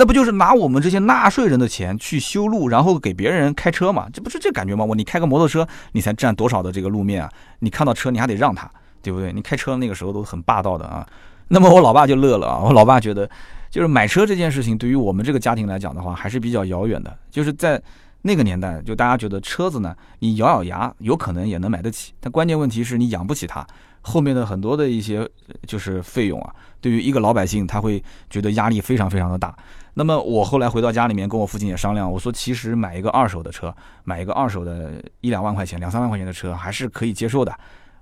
[0.00, 4.08] 那不就是拿我们这些纳税人的钱去修路，然后给别人开车嘛？
[4.10, 4.82] 这不是这感觉吗？
[4.82, 7.30] 我你开个摩托车，你才占多少的这个路面啊？
[7.58, 8.66] 你看到车你还得让他，
[9.02, 9.30] 对不对？
[9.30, 11.06] 你开车那个时候都很霸道的啊。
[11.48, 13.28] 那么我老爸就乐了啊，我老爸觉得，
[13.68, 17.14] 就是买车这件事情对于我们这个家庭来讲的话，还是比较遥远的。
[17.30, 17.78] 就是在
[18.22, 23.66] 那个年代，就大家觉得车子呢，你咬咬牙有可能也能买得起，但关键问题是你养不起它，
[24.00, 25.28] 后面的很多的一些
[25.66, 29.54] 就是费用啊，对于一个老百姓他会觉得压力非常非常的大。
[29.94, 33.74] 那么我后来回到家里面，跟我父亲也商量，我说其实买一个二手的车，
[34.04, 37.52] 买一个二手的一两万块钱、两三万块钱的车还是可以接受的。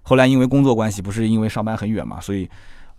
[0.02, 2.48] 后来因为工作关系，不是因为上班很远嘛，所以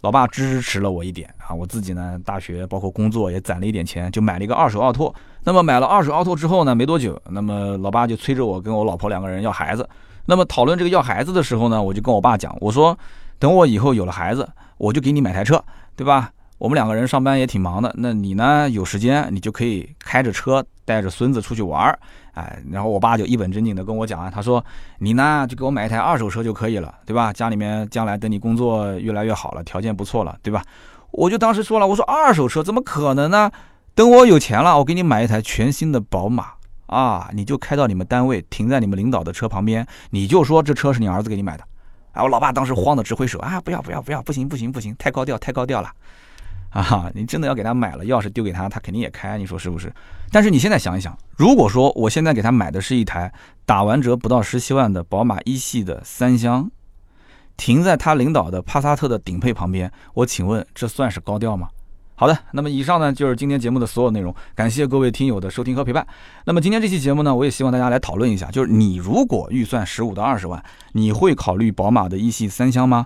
[0.02, 1.54] 老爸支持了我一点啊。
[1.54, 5.14] 我自己呢，大学包括工作也攒了一点钱，就买了一个二手奥拓。
[5.44, 9.88] 那么买了二手奥拓之后呢，没多久，那么老爸就催着我跟我老婆两个人要孩子。
[10.26, 12.98] 那么讨论这个要孩子的时候呢，我就跟我爸讲，我说
[13.40, 15.64] 等我以后有了孩子，我就给你买台车，
[15.96, 16.32] 对吧？
[16.60, 21.98] 我们两个人上班也挺忙的，那你呢有时间你就可以开着车带着孙子出去玩儿，
[22.34, 24.64] 哎，然后我爸就一本正经的跟我讲啊，他说
[25.00, 27.32] 你呢就给我买一台二手车就可以了，对吧？
[27.32, 30.62] 家里面将来等你工作越来越好了，条件不错了，对吧？
[31.12, 33.50] 我就当时说了，我说二手车怎么可能呢？
[33.96, 36.48] 等我有钱了，我给你买一台全新的宝马
[36.88, 41.64] 啊，你就开到你们单位停在你们领导的车旁边，你就说这车是你儿子给你买的，
[42.12, 45.90] 哎，我老爸当时慌的直挥手啊，不要不要不要，不行不行不行，太高调太高调了。
[46.70, 49.92] 啊， 你真的要给他买了，钥匙丢给他，他肯定也开，你说是不是？
[50.32, 53.32] 但是你现在想一想，如果说我现在给他买的是一台
[53.66, 56.70] 打完折不到十七万的宝马一系的三厢，
[57.58, 61.70] 停在他领导的帕萨特的顶配旁边，我请问这算是高调吗？
[62.14, 66.06] 好的，那么以上呢就是今天节目的所有内容，感谢各位听友的收听和陪伴。
[66.46, 70.62] 那么今天这期节目呢，我也希望大家来讨论一下，就是你如果预算十五到二十万，
[70.92, 73.06] 你会考虑宝马的一系三厢吗？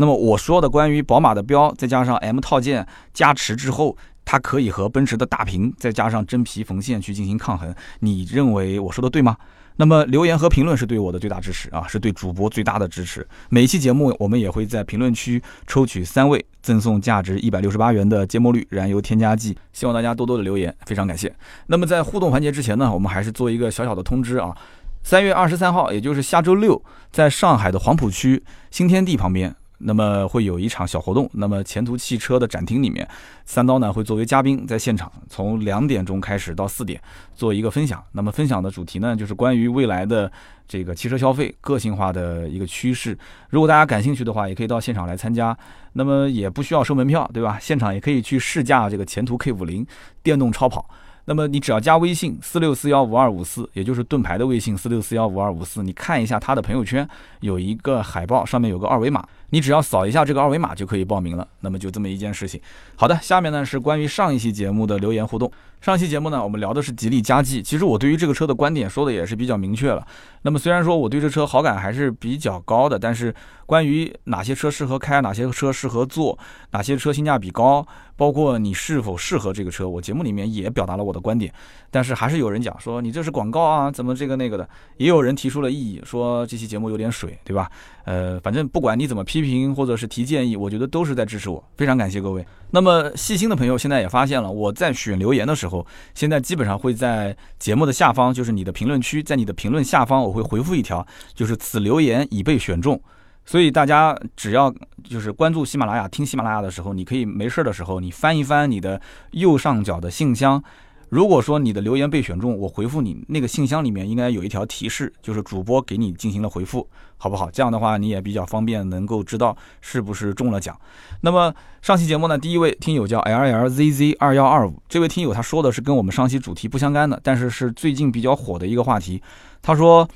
[0.00, 3.94] 那么我说的关于宝马的标，再加上 M 套件加持之后，
[4.24, 9.36] 它可以和奔驰的大屏再加上真皮缝线去进行抗衡，你认为我说的对吗？
[9.76, 13.28] 那么留言和评论是对我的最大支持啊，是对主播最大的支持。
[13.50, 21.30] 每期节目我们也会在评论区抽取三位赠送价值一百六十八元的芥末绿燃油添加剂，希望大家多多的留言，非常感谢。
[21.66, 24.56] 那么在互动环节之前呢，我们还是做一个小小的通知啊，
[25.02, 26.82] 三月二十三号，也就是下周六，
[27.12, 29.54] 在上海的黄浦区新天地旁边。
[29.80, 33.06] 那么会有一场小活动，那么前途汽车的展厅里面，
[33.44, 37.00] 三刀呢会作为嘉宾在现场，从两点钟开始到四点
[37.34, 38.02] 做一个分享。
[38.12, 40.30] 那么分享的主题呢就是关于未来的
[40.68, 43.16] 这个汽车消费个性化的一个趋势。
[43.48, 45.56] 如果大家感兴趣的话，也可以到现场来参加。
[45.94, 47.58] 那么也不需要收门票，对吧？
[47.60, 49.84] 现场也可以去试驾这个前途 K 五零
[50.22, 50.88] 电动超跑。
[51.26, 57.08] 那么你只要加微信四六四幺五二五四，也就是盾牌的微信四六四幺五二五四，你看一下他的朋友圈
[57.40, 61.46] 有一个海报，上面有个二维码，你只要扫一下这个二维码就可以报名了。
[61.60, 62.60] 那么就这么一件事情。
[62.96, 65.50] 好的，下面呢是关于上一期节目的留言互动。
[65.80, 70.06] 上期节目呢，我们聊的是吉利嘉际，其实我对于这个车的观点说的也是比较明确了。
[70.42, 73.34] 那么虽然说我对这车好感还是比较高的，但是
[73.64, 76.38] 关于哪些车适合开，哪些车适合坐，
[76.72, 77.86] 哪些车性价比高。
[78.14, 81.50] 包括你是否适合这个车，我节目里面也表达了我的观点，
[81.90, 87.70] 但是还是有人讲说你这是广告啊，怎么这个那个的，也有人提出了异议，说这期节目有点水，对吧？
[88.04, 92.44] 呃，反正不管你怎么批评或者是提建议，我觉得都是在支持我，非常感谢各位。
[92.70, 103.00] 那么细心的朋友现在也发现了，我在选留言的时候，现在基本上会在节目的下方，就是你的评论区，在你的评论下方，我会回复一条，就是此留言已被选中。
[103.44, 104.72] 所以大家只要
[105.02, 109.00] 就是关注喜马拉雅，听喜马拉雅的时候，你可以没事的时候，你翻一翻你的
[109.32, 110.62] 右上角的信箱。
[111.08, 116.88] 如果说你的留言被选中，我回复你那个信箱里面应该有一条提示，就是主播给你进行了回复，
[117.20, 117.48] 好不好？
[117.50, 120.74] 这样的话你也比较方便，能够知道是不是中了奖。
[121.20, 129.22] 那么上期节目呢，第一位听友叫 L L Z Z 二幺二五，这位听友他说的是跟我们上期主题不相干的，但是是最近比较火的一个话题。
[129.62, 130.08] 他说。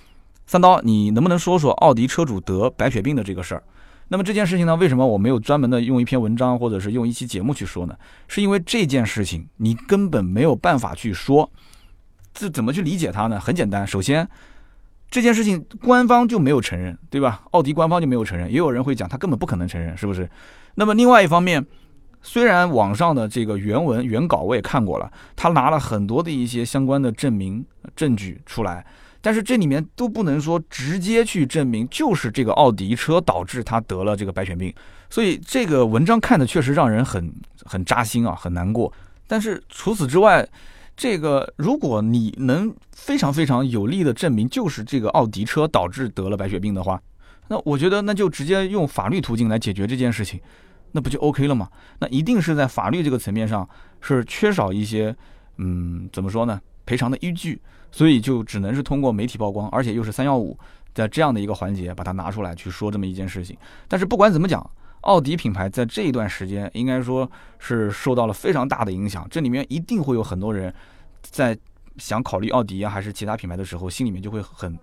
[0.47, 3.63] 三刀，你能不能说说奥迪车主得白血病的这个事儿？
[4.09, 7.97] 那么这件事情呢，为什么我没有专门的用一篇文章或者是用一期节目去说呢？
[8.29, 11.51] 是因为这件事情你根本没有办法去说，
[12.35, 13.41] 这怎么去理解它呢？
[13.41, 14.29] 很简单，首先
[15.15, 17.43] 这件事情官方就没有承认，对吧？
[17.53, 20.29] 奥迪官方就没有承认，也有人会讲他根本不可能承认，是不是？
[20.75, 21.65] 那么另外一方面，
[22.21, 28.85] 虽然网上的这个原文原稿我也看过了，他拿了很多的一些相关的证明证据出来。
[29.21, 34.75] 但是这里面都不能说直接去证明就是这个奥迪车导致他得了这个白血病，
[35.09, 37.33] 所以这个文章看的确实让人很
[37.65, 38.93] 很扎心啊，很难过。
[39.29, 40.45] 但是除此之外，
[40.97, 47.01] 这个如果你能非常非常有力的证明就是这个奥迪车导致得了白血病的话，
[47.49, 50.41] 那我觉得那就直接用法律途径来解决这件事情，
[50.93, 51.69] 那不就 OK 了吗？
[51.99, 53.69] 那一定是在法律这个层面上
[54.01, 55.15] 是缺少一些，
[55.59, 56.61] 嗯，怎么说呢？
[56.87, 57.61] 赔偿的依据。
[57.97, 60.59] 所以就只能是通过媒体曝光，而且又是三幺五，
[60.93, 63.57] 在这样的一个环节把它拿出来去说这么一件事情。
[63.87, 64.69] 但是不管怎么讲，
[65.05, 69.27] 奥迪品牌在这一段时间应该说是受到了非常大的影响。
[69.31, 70.73] 这里面一定会有很多人
[71.23, 71.57] 在
[71.97, 74.79] 想考虑奥迪啊还是其他品牌的时候，心里面就会很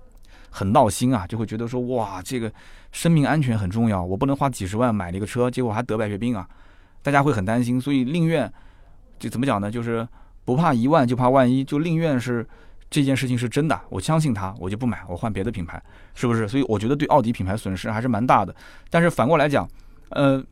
[0.49, 2.51] 很闹心啊，就会觉得说哇，这个
[2.91, 6.47] 生命安全很重要，我不能花几十万买了一个车，结果还得白血病啊，
[7.03, 7.79] 大家会很担心。
[7.79, 8.51] 所以宁愿
[9.19, 9.69] 就怎么讲呢？
[9.69, 10.07] 就是
[10.45, 12.47] 不怕一万就怕万一，就宁愿是。
[12.93, 15.81] 这件事情是真的，我相信他，我就不买，我换别的品牌，
[16.13, 16.45] 是不是？
[16.45, 18.53] 所以我觉得对奥迪品牌损失还是蛮大的。
[18.89, 19.65] 但是反过来讲，
[20.11, 20.43] 呃，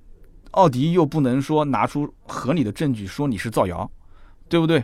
[0.52, 3.90] 奥迪又不能说拿出合理的证据说你是造谣，
[4.48, 4.84] 对不对？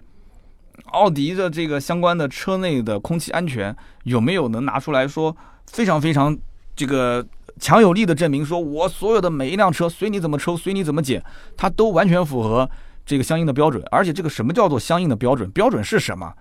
[0.87, 5.35] 奥迪的这个相关的车内的空气安全有没有能拿出来说
[5.67, 6.37] 非常非常
[6.75, 7.25] 这个
[7.59, 11.23] 强有力的证明，说我所有的每一辆车随你怎么抽，随你怎么减，
[11.55, 12.69] 它都完全符合
[13.05, 13.81] 这个相应的标准。
[13.89, 15.49] 而且这个什么叫做相应的标准？
[15.51, 16.33] 标准是什么？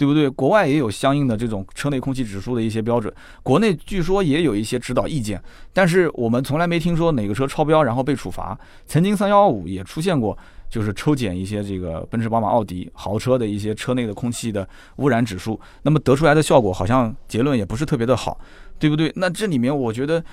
[0.00, 0.30] 对不对？
[0.30, 5.38] 国外也有相应的这种车内空气指数的一些标准，国内据说也有一些指导意见，
[5.74, 8.58] 但是我们从来没听说哪个车超标然后被处罚。
[8.86, 10.34] 曾经三幺五也出现过，
[10.70, 18.40] 就是抽检一些这个奔驰、宝马、奥迪豪车的一些车内的空气的污染指数，那么得出来的效果好像结论也不是特别的好，
[18.78, 19.12] 对不对？
[19.16, 20.24] 那这里面我觉得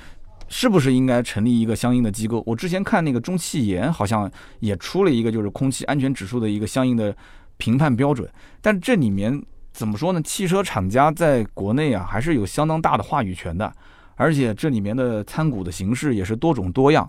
[0.47, 2.41] 是不是应该成立一个相应的机构？
[2.45, 7.13] 我之前看那个中汽研好像也出了一个就是空气安全指数的一个相应的
[7.57, 8.25] 评判标准，
[8.61, 9.43] 但这里面。
[9.77, 10.19] 怎么说呢？
[10.23, 13.71] 汽车厂家在国内啊，还是有相当大的话语权的，
[14.15, 17.07] 而且这里面的参股的形式也是多种多样。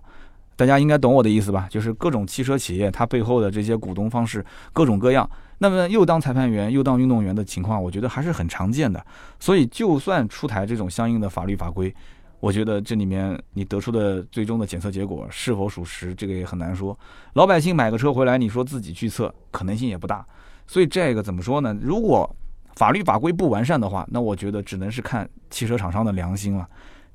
[0.54, 1.66] 大家应该懂我的意思吧？
[1.70, 4.44] 就是各种汽车企业它背后的这些股东方式
[4.74, 5.26] 各种各样。
[5.60, 9.02] 那么又当裁判员又当运动员的情况，我觉得还是很常见的。
[9.40, 11.94] 所以就算出台这种相应的法律法规，
[12.38, 16.94] 我觉得这里面你得出的最终的检测结果是否属实，这个也很难说。
[17.32, 20.22] 老百姓买个车回来，你说自己去测，可能性也不大。
[20.66, 21.74] 所以这个怎么说呢？
[21.80, 22.28] 如果
[22.78, 26.64] 法律法规不完善的话，那我觉得只能是看汽车厂商的良心了。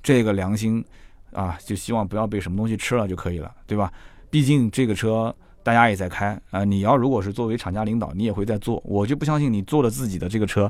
[0.04, 0.84] 这个良心
[1.32, 3.90] 啊，就希望不要被什么东西吃了就可以了，对吧？
[4.30, 5.34] 毕竟这个车
[5.64, 6.66] 大家也在开啊。
[6.66, 8.82] 你要如果是作为厂家领导，你也会在做。
[8.84, 10.70] 我就不相信你做了自己的这个车，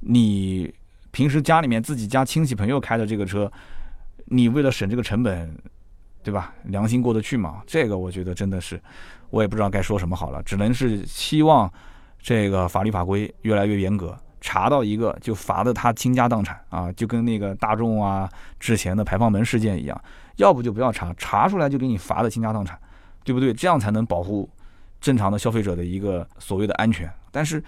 [0.00, 0.70] 你
[1.10, 3.50] 平时家里面自己家亲戚朋友开的这个车，
[4.26, 5.56] 你为了省这个成本，
[6.22, 6.52] 对吧？
[6.64, 7.62] 良心过得去吗？
[7.66, 8.78] 这个我觉得真的是，
[9.30, 11.72] 我也不知道该说什么好了，只能是希望
[12.20, 14.14] 这个法律法规越来越严格。
[14.46, 18.28] 查到一个就罚的他倾家荡产啊，就跟那个大众啊
[18.60, 19.98] 之前的排放门事件一样，
[20.36, 22.78] 要不就不要查，查出来就给你罚的倾家荡产，
[23.24, 23.54] 对不对？
[23.54, 24.46] 这样才能保护
[25.00, 27.10] 正常的消费者的一个所谓的安全。
[27.32, 27.64] 但是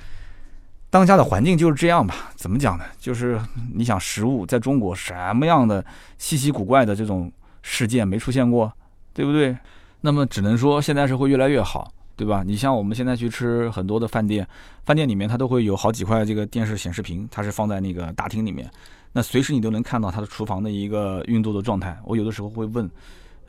[0.91, 2.14] 当下的环境就是这样吧？
[2.35, 2.85] 怎么讲呢？
[2.99, 3.41] 就是
[3.72, 5.83] 你想食物在中国什么样的
[6.18, 8.70] 稀奇古怪的这种事件没出现过，
[9.14, 9.57] 对不对？
[10.03, 11.91] 那么只能说现在是会越来越好。
[12.16, 12.42] 对吧？
[12.44, 14.48] 你像我们现在去吃很多的饭店，
[14.84, 18.70] 饭店里面它都会有好几块这个电视显示屏，它是放在那个大厅里面，
[19.12, 21.96] 那随时你都能看到它的厨房的一个运作的状态。
[22.04, 22.90] 我有的时候会问，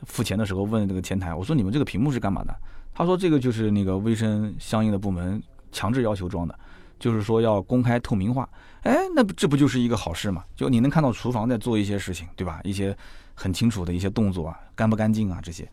[0.04, 2.54] 付钱的时候问这个前台，我说你们这个屏幕是干嘛的？
[2.94, 5.42] 他说这个就是那个卫生相应的部门
[5.72, 6.58] 强制要求装的，
[6.98, 8.48] 就是说要公开透明化。
[8.82, 10.44] 哎，那这不就是一个好事嘛？
[10.54, 12.60] 就你能看到厨房在做一些事情，对吧？
[12.64, 12.96] 一些
[13.34, 15.68] 很清楚的一些动作啊，干不干净啊这些。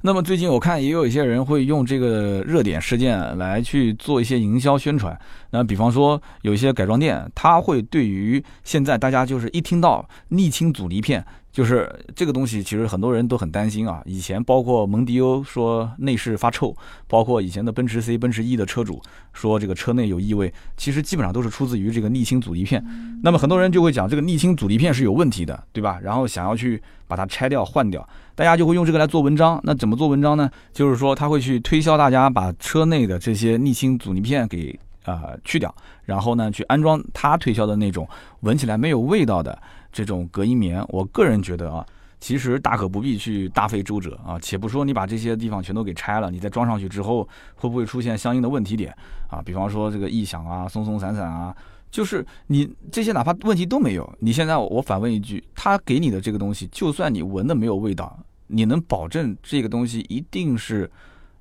[0.00, 5.18] 那么最近我看也有一些人会用这个热点事件来去做一些营销宣传。
[5.50, 11.24] 那比方说有一些改装店，他会对于现在大家就是一听到沥青阻尼片。
[11.58, 14.00] 就是这个东西，其实很多人都很担心啊。
[14.04, 16.72] 以前包括蒙迪欧说内饰发臭，
[17.08, 19.02] 包括以前的奔驰 C、奔驰 E 的车主
[19.32, 22.80] 说这个车内有异味，其实基本上都是出自于这个沥青阻尼片。
[23.24, 25.98] 那么很多人就会讲这个沥青阻尼片是有问题的，对吧？
[26.00, 29.60] 然后想要去把它拆掉换掉，大家就会用这个来做文章。
[29.64, 30.48] 那怎么做文章呢？
[30.72, 38.08] 就是说他会去推销大家把车内的这些沥青阻尼片给啊去掉，然后呢去安装他推销的那种
[38.42, 39.60] 闻起来没有味道的。
[39.92, 41.84] 这种隔音棉，我个人觉得啊，
[42.20, 44.38] 其实大可不必去大费周折啊。
[44.40, 48.94] 且不说你把这些地方全都给拆了，你再装上去之后，会不会出现相应的问题点
[49.28, 49.40] 啊？
[49.42, 51.54] 比方说这个异响啊、松松散散啊，
[51.90, 60.90] 就是你这些哪怕问题都没有，你现在我反问一句，他给你的这个东西，就算你闻的没有味道，你能保证这个东西一定是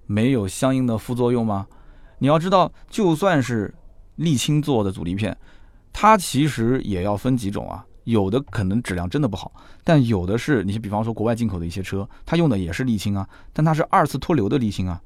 [0.05, 1.67] 没有相应的副作用吗？
[2.19, 3.73] 你要知道，就算是
[4.17, 5.37] 沥青做的阻尼片，
[5.91, 7.85] 它其实也要分几种啊。
[8.07, 9.51] 有的可能质量真的不好，
[9.83, 15.01] 但有的是你比方说国外进口的一些车，它用的也是沥青啊，但它是二次脱硫的沥青啊，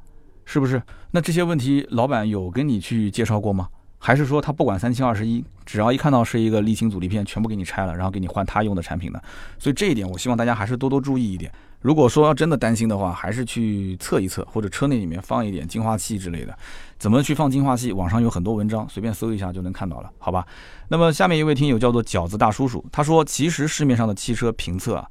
[0.45, 0.79] 是不是？
[1.09, 3.69] 那这些问题老板有跟你去介绍过吗？
[4.03, 9.21] 还是说他不管三七二十一，只要一看到是一个沥青阻尼片，全部给你拆了，然后给你换他用的产品呢？
[9.59, 11.51] 所以这一点我希望大家还是多多注意一点。
[11.81, 16.57] 如果说真的担心的话，还是去测一测，或者车内里面放一点净化器之类的。
[16.97, 17.91] 怎么去放净化器？
[17.91, 20.47] 网上有很多文章，随便搜一下就能看到了，好吧？
[20.87, 25.07] 那么下面一位听友叫做饺子大叔叔，他说，其实市面上的汽车评测啊，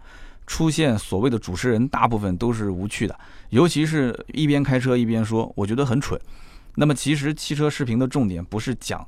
[0.49, 3.17] 出现所谓的主持人，大部分都是无趣的，
[3.51, 6.21] 尤其是一边开车一边说，我觉得很蠢。
[6.75, 9.07] 那么其实汽车视频的重点不是讲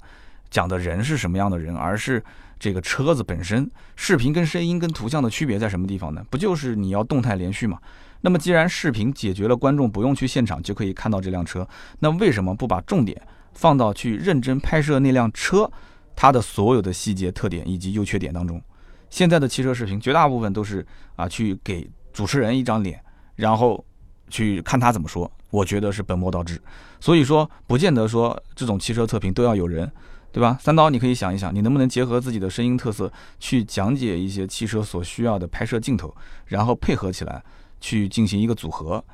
[0.51, 2.23] 讲的人是什么样的人，而是。
[2.63, 6.25] 这个车子本身，视频跟声音跟图像的区别在什么地方呢？
[6.31, 7.77] 不就是你要动态连续吗？
[8.21, 13.21] 那么既然视频解决了观众不用去现场就可以看到这辆车，那为什么不把重点
[13.53, 15.69] 放到去认真拍摄那辆车
[16.15, 18.63] 它的所有的细节特点以及优缺点当中。
[19.11, 20.87] 现在的汽车视频绝大部分都是
[21.17, 23.03] 啊，去给主持人一张脸，
[23.35, 23.85] 然后
[24.33, 25.30] 去看他怎么说。
[25.51, 26.59] 我觉得是本末倒置。
[26.99, 29.93] 所以说，不见得说这种汽车测评都要有人。
[30.35, 30.57] 对吧？
[30.59, 36.11] 三刀，你可以想一想，你能不能结合自己的声音特色去讲解一些汽车所需要的拍摄镜头，
[36.47, 37.43] 然后配合起来
[37.83, 39.05] 去进行一个组合，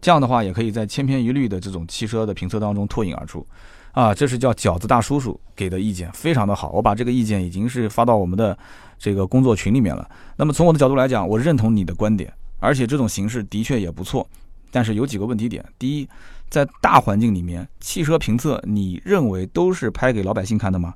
[0.00, 3.44] 这样的话也可以在千篇一律的这种汽车的评测当中脱颖而出。
[3.90, 6.70] 啊，这是叫饺子大叔叔给的意见，非常的好。
[6.70, 8.56] 我把这个意见已经是发到我们的
[8.96, 10.08] 这个工作群里面了。
[10.36, 14.24] 那么从我的角度来讲，我认同你的观点，而且这种形式的确也不错。
[14.72, 16.08] 但是有几个问题点，第一。
[16.48, 20.92] 在大环境里面，汽车评测，你认为都是拍给老百姓看的吗？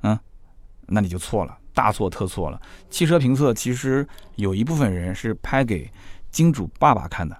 [0.00, 0.18] 嗯，
[0.86, 2.58] 那你就错了，大错特错了。
[2.88, 5.86] 汽车评测其实有一部分人是拍给
[6.30, 7.36] 金主爸爸看的。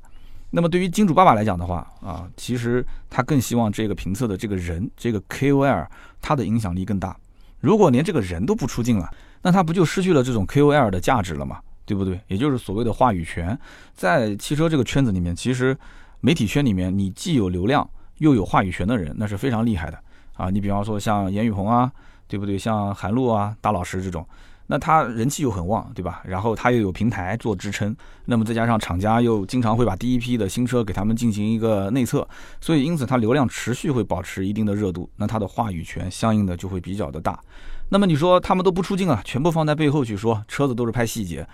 [0.50, 5.86] 那么对于金主爸爸来讲的话，啊，其实他更希望这个评测的这个人，这个 KOL，
[6.20, 7.16] 他的影响力更大。
[7.58, 11.58] 如果连这个人都不出镜了，那他不就失去了这种 KOL 的价值了吗？
[11.94, 12.20] 对不对？
[12.28, 13.58] 也就是所谓的话语权，
[13.94, 15.76] 在汽车这个圈子里面，其实。
[16.22, 17.88] 媒体圈里面，你既有流量
[18.18, 19.98] 又有话语权的人，那是非常厉害的
[20.34, 20.50] 啊！
[20.50, 21.90] 你比方说像严雨鹏啊，
[22.28, 22.58] 对不对？
[22.58, 24.22] 像韩露啊、大老师这种，
[24.66, 26.20] 那他人气又很旺，对吧？
[26.26, 32.28] 然后他又有平台做支撑，那么再加上厂家又经常会把第一批的新车给他们进行一个内测，
[32.60, 37.40] 所以因此他流量持续会保持一定的热度，那他的话语权相应的就会比较的大。
[37.88, 41.48] 那么你说他们都不出镜啊，全部放在背后去说车子都是拍细节。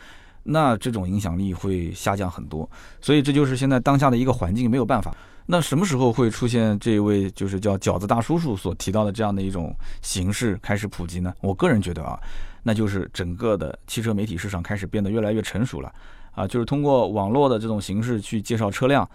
[0.46, 2.68] 那这种影响力会下降很多，
[3.00, 5.14] 所以这就是现在当下的一个环境，没有办法。
[5.46, 11.34] 那什么时候会出现这位就是叫饺子大叔叔所提到的这样的一种形式开始普及呢？
[11.40, 12.18] 我个人觉得啊，
[12.62, 15.92] 那就是整个的汽车媒体市场开始变得越来越成熟了
[16.32, 19.08] 啊，就是通过网络的这种形式去介绍车辆，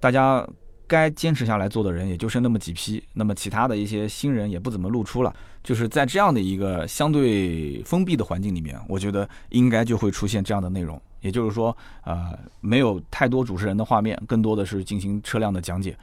[0.00, 0.46] 大家。
[0.88, 5.32] 该坚持下来做的人也就剩那么几批，那么其他的一些新人也不怎么露出了。
[5.62, 11.00] 就是在这样的一个相对封闭的环境里面，我觉得应该就会出现这样的内容。
[11.20, 15.96] 也就是说，呃，没有太多主持人的画面，更多的是进行车辆的讲解。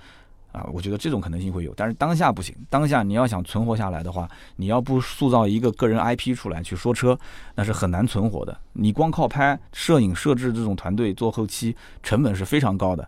[0.51, 2.55] 啊，我觉得这种可能性会有，但是当下不行。
[2.69, 7.17] 当下你要想存活下来的话，你要不塑造一个个人 IP 出来去说车，
[7.55, 8.57] 那是很难存活的。
[8.71, 13.05] 你光靠拍摄影、摄制这种团队做后期，成本是非常高的。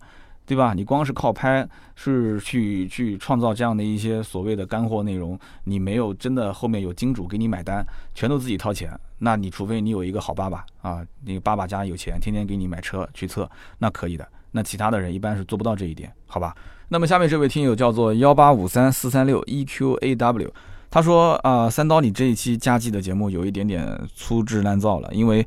[0.47, 0.73] 对吧？
[0.73, 7.85] 你光是靠拍是去去创造这样的一些所谓的干货内容，你没有真的后面有金主给你买单，
[8.15, 8.97] 全都自己掏钱。
[9.19, 14.25] 那你除非你有一个好爸爸啊，你爸爸家有钱，天天给你买车去测，那可以的。
[14.51, 16.55] 那其他的人一般是做不到这一点，好吧？
[16.87, 20.53] 那么下面这位听友叫做幺八五三四三六 E Q A W，
[20.89, 25.45] 他说啊，三刀，你这一期加计的节目有一点点粗制滥造了，因为。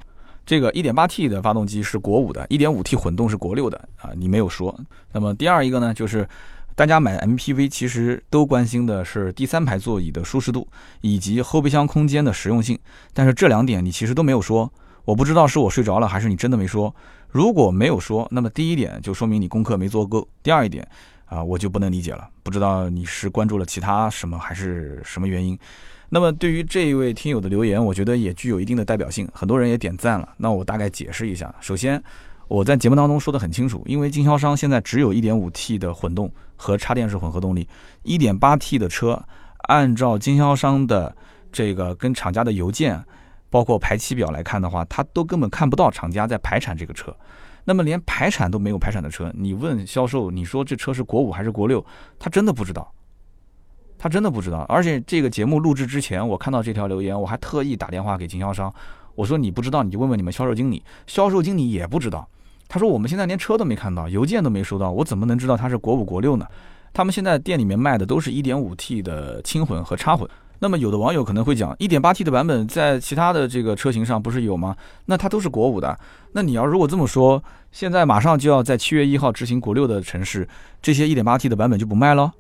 [0.50, 4.76] 这个 1.8T 的发动机是国五的，1.5T 混动是国六的啊，你没有说。
[5.12, 6.28] 那么第二一个呢，就是
[6.74, 10.66] 大家买 MPV 其实都关心的是第三排座椅的舒适度
[11.02, 12.76] 以及后备箱空间的实用性，
[13.14, 14.68] 但是这两点你其实都没有说。
[15.04, 16.92] 我不知道是我睡着了还是你真的没说。
[17.28, 20.26] 如果没有说，那么第一点就说明你功课没做够。
[20.42, 20.84] 第二一点
[21.30, 25.56] 啊，我就不能理解了，不知道你是关注了其他什么还是什么原因。
[26.08, 30.28] 那么对于这一位听友的留言，我觉得也具有一定的代表性，很多人也点赞了。
[30.36, 31.54] 那我大概解释一下。
[31.60, 32.02] 首先，
[32.48, 37.68] 我在节目当中说的很清楚，因为经销商现在只有一点五 T 的混动和插电式混合动力，
[38.02, 39.22] 一点八 T 的车，
[39.68, 41.16] 按照经销商的
[41.52, 43.00] 这个跟厂家的邮件，
[43.48, 47.14] 包括排期表来看的话，他都根本看不到厂家在排产这个车。
[47.70, 51.86] 那么连排产都没有排产的车，你问销售，你说这车是国五还是国六，
[52.18, 52.92] 他真的不知道。
[53.96, 58.74] 他真的不知道，而且这个节目录制之前，我看到这条留言，我还特意打电话给经销商，
[59.14, 62.28] 我说你不知道你就问问你们销售经理，销售经理也不知道。
[62.66, 66.44] 他说我们现在连车都没看到，邮件都没收到，我怎么能知道它是国五国六呢？
[66.92, 70.28] 他们现在店里面卖的都是一点五 T 的轻混和插混。
[70.62, 74.76] 那么有的网友可能会讲，一点八 T 的版本在其他的这个车型上不是有吗？
[75.06, 75.98] 那它都是国五的。
[76.32, 77.42] 那你要如果这么说，
[77.72, 80.46] 现在马上就要在七月一号执行国六的城市，
[80.82, 82.30] 这些一点八 T 的版本就不卖了？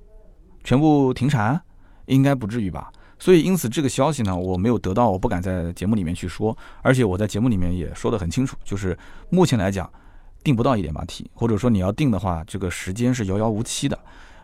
[0.62, 1.58] 全部停产，
[2.06, 2.92] 应该不至于吧？
[3.18, 6.54] 所以因此这个消息呢，我没有得到，我不敢在节目里面去说。
[6.82, 8.96] 而且我在节目里面也说得很清楚，就是
[9.30, 9.90] 目前来讲，
[10.44, 13.98] 定不到一点八 T，或者说你要定的话，这个时间是遥遥无期的。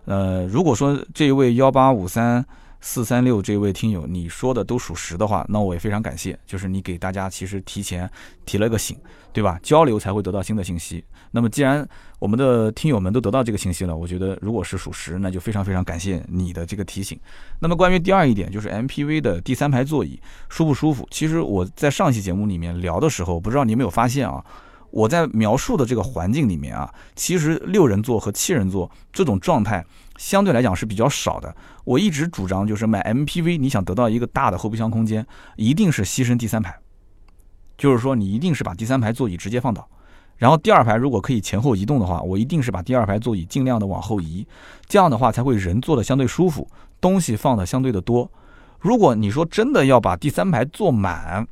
[0.06, 2.42] 呃，如果说这一位幺八五三。
[2.86, 6.38] 四三六这位听友，你说的都属实的话，那我也非常感谢。
[6.46, 8.08] 就是你给大家其实提前
[8.44, 8.96] 提了个醒，
[9.32, 9.58] 对吧？
[9.60, 11.04] 交流才会得到新的信息。
[11.32, 11.86] 那么既然
[12.20, 17.18] 我们的听友们都得到这个信息了，我觉得如果是属实，那就非常非常感谢你的这个提醒。
[17.58, 21.08] 那么关于第二一点，就是 MPV 的第三排座椅舒不舒服？
[21.10, 24.44] 其实我在上期节目里面聊的时候，不知道你有没有发现啊？
[24.92, 29.84] 我在描述的这个环境里面啊，其实六人座和七人座这种状态。
[30.16, 31.54] 相对来讲是比较少的。
[31.84, 36.78] 我一直主张就是买 MPV，你想得到一个大的后备箱空间，一定是牺牲第三排，
[37.76, 39.88] 就是说你一定是把第三排座椅直接放倒，
[40.36, 44.46] 然后第二排如果可以前后移动的话，我一定是把第二排座椅尽量的往后移，
[44.86, 46.68] 这样的话才会人坐的相对舒服，
[47.00, 48.30] 东西放的相对的多。
[48.80, 51.46] 如果你说真的要把第三排坐满，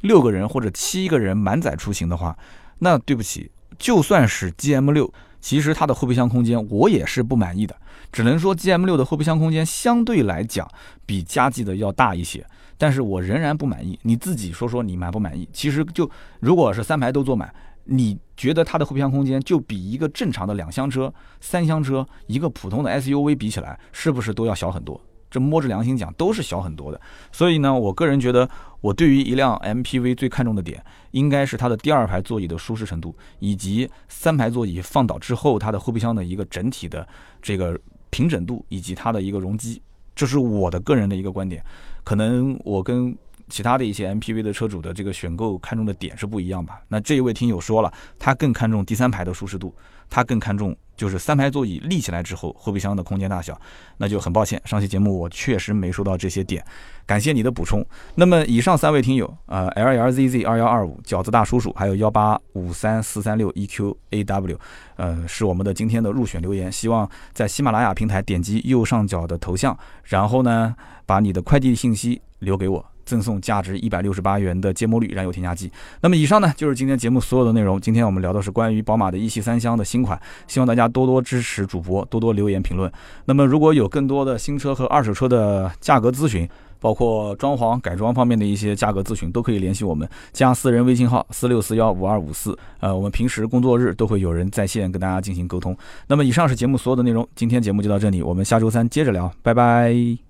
[0.00, 2.36] 六个人或者七个人满载出行的话，
[2.78, 7.74] 那对不起，就算是 GM 六，其实它的后备箱空间我也是不满意的。
[8.12, 10.68] 只能说 G M 六的后备箱空间相对来讲
[11.06, 12.44] 比加级的要大一些，
[12.76, 13.98] 但是我仍然不满意。
[14.02, 15.48] 你自己说说你满不满意？
[15.52, 16.10] 其实就
[16.40, 17.52] 如果是三排都坐满，
[17.84, 25.00] 你觉得它的后备箱空间就比一个正常的两厢车、三厢车、一个普通的 S U V 比起来，是不是都要小很多？
[25.30, 27.00] 这摸着良心讲，都是小很多的。
[27.30, 28.48] 所以呢，我个人觉得，
[28.80, 37.06] 我对于一辆 MPV 最看重的点，应该是它的第二排座椅的舒适程度，以及三排座椅放倒之后，它的后备箱的一个整体的
[37.40, 37.78] 这个。
[38.12, 39.80] 平整度以及它的一个容积，
[40.16, 41.64] 这是我的个人的一个观点，
[42.02, 43.16] 可能我跟
[43.48, 46.82] 其他的一些 MPV 的车主的这个选购看重的点是不一样吧。
[46.88, 49.72] 那这一位听友说了，他更看重第三排的舒适度，
[50.08, 50.76] 他更看重。
[51.00, 53.58] 就是三排座椅立起来之后，后备箱的空间大小，
[53.96, 56.62] 那就很抱歉，上期节目我确实没说到这些点，
[57.06, 57.82] 感谢你的补充。
[58.16, 64.58] 那么以上三位听友，呃，L L Z Z 二幺二五饺子大叔叔，还有幺八五三四三六 E Q A W，
[64.96, 66.70] 呃，是我们的今天的入选留言。
[66.70, 69.74] 希望在喜马拉雅平台点击右上角的头像，
[70.04, 70.76] 然后呢，
[71.06, 72.84] 把你的快递信息留给我。
[73.10, 75.68] 赠送价值一百六十八元的芥末绿燃油添加剂。
[76.00, 77.80] 那么以上呢就是今天节目所有的内容。
[77.80, 82.90] 今天我们聊的是关于宝马的一系三厢的新款，希望大家多多支持主播，多多留言评论。
[83.24, 86.48] 那么如果有更多的新车和二手车的价格咨询，
[86.78, 92.56] 包括装潢改装方面的一些价格咨询，都可以联系我们，加私人微信号四六四幺五二五四。
[92.78, 95.76] 呃，我们平时工作日都会有人在线跟大家进行沟通。
[96.06, 100.20] 那么以上是节目所有的内容，今天节目就到这里，我们下周三接着聊，拜拜。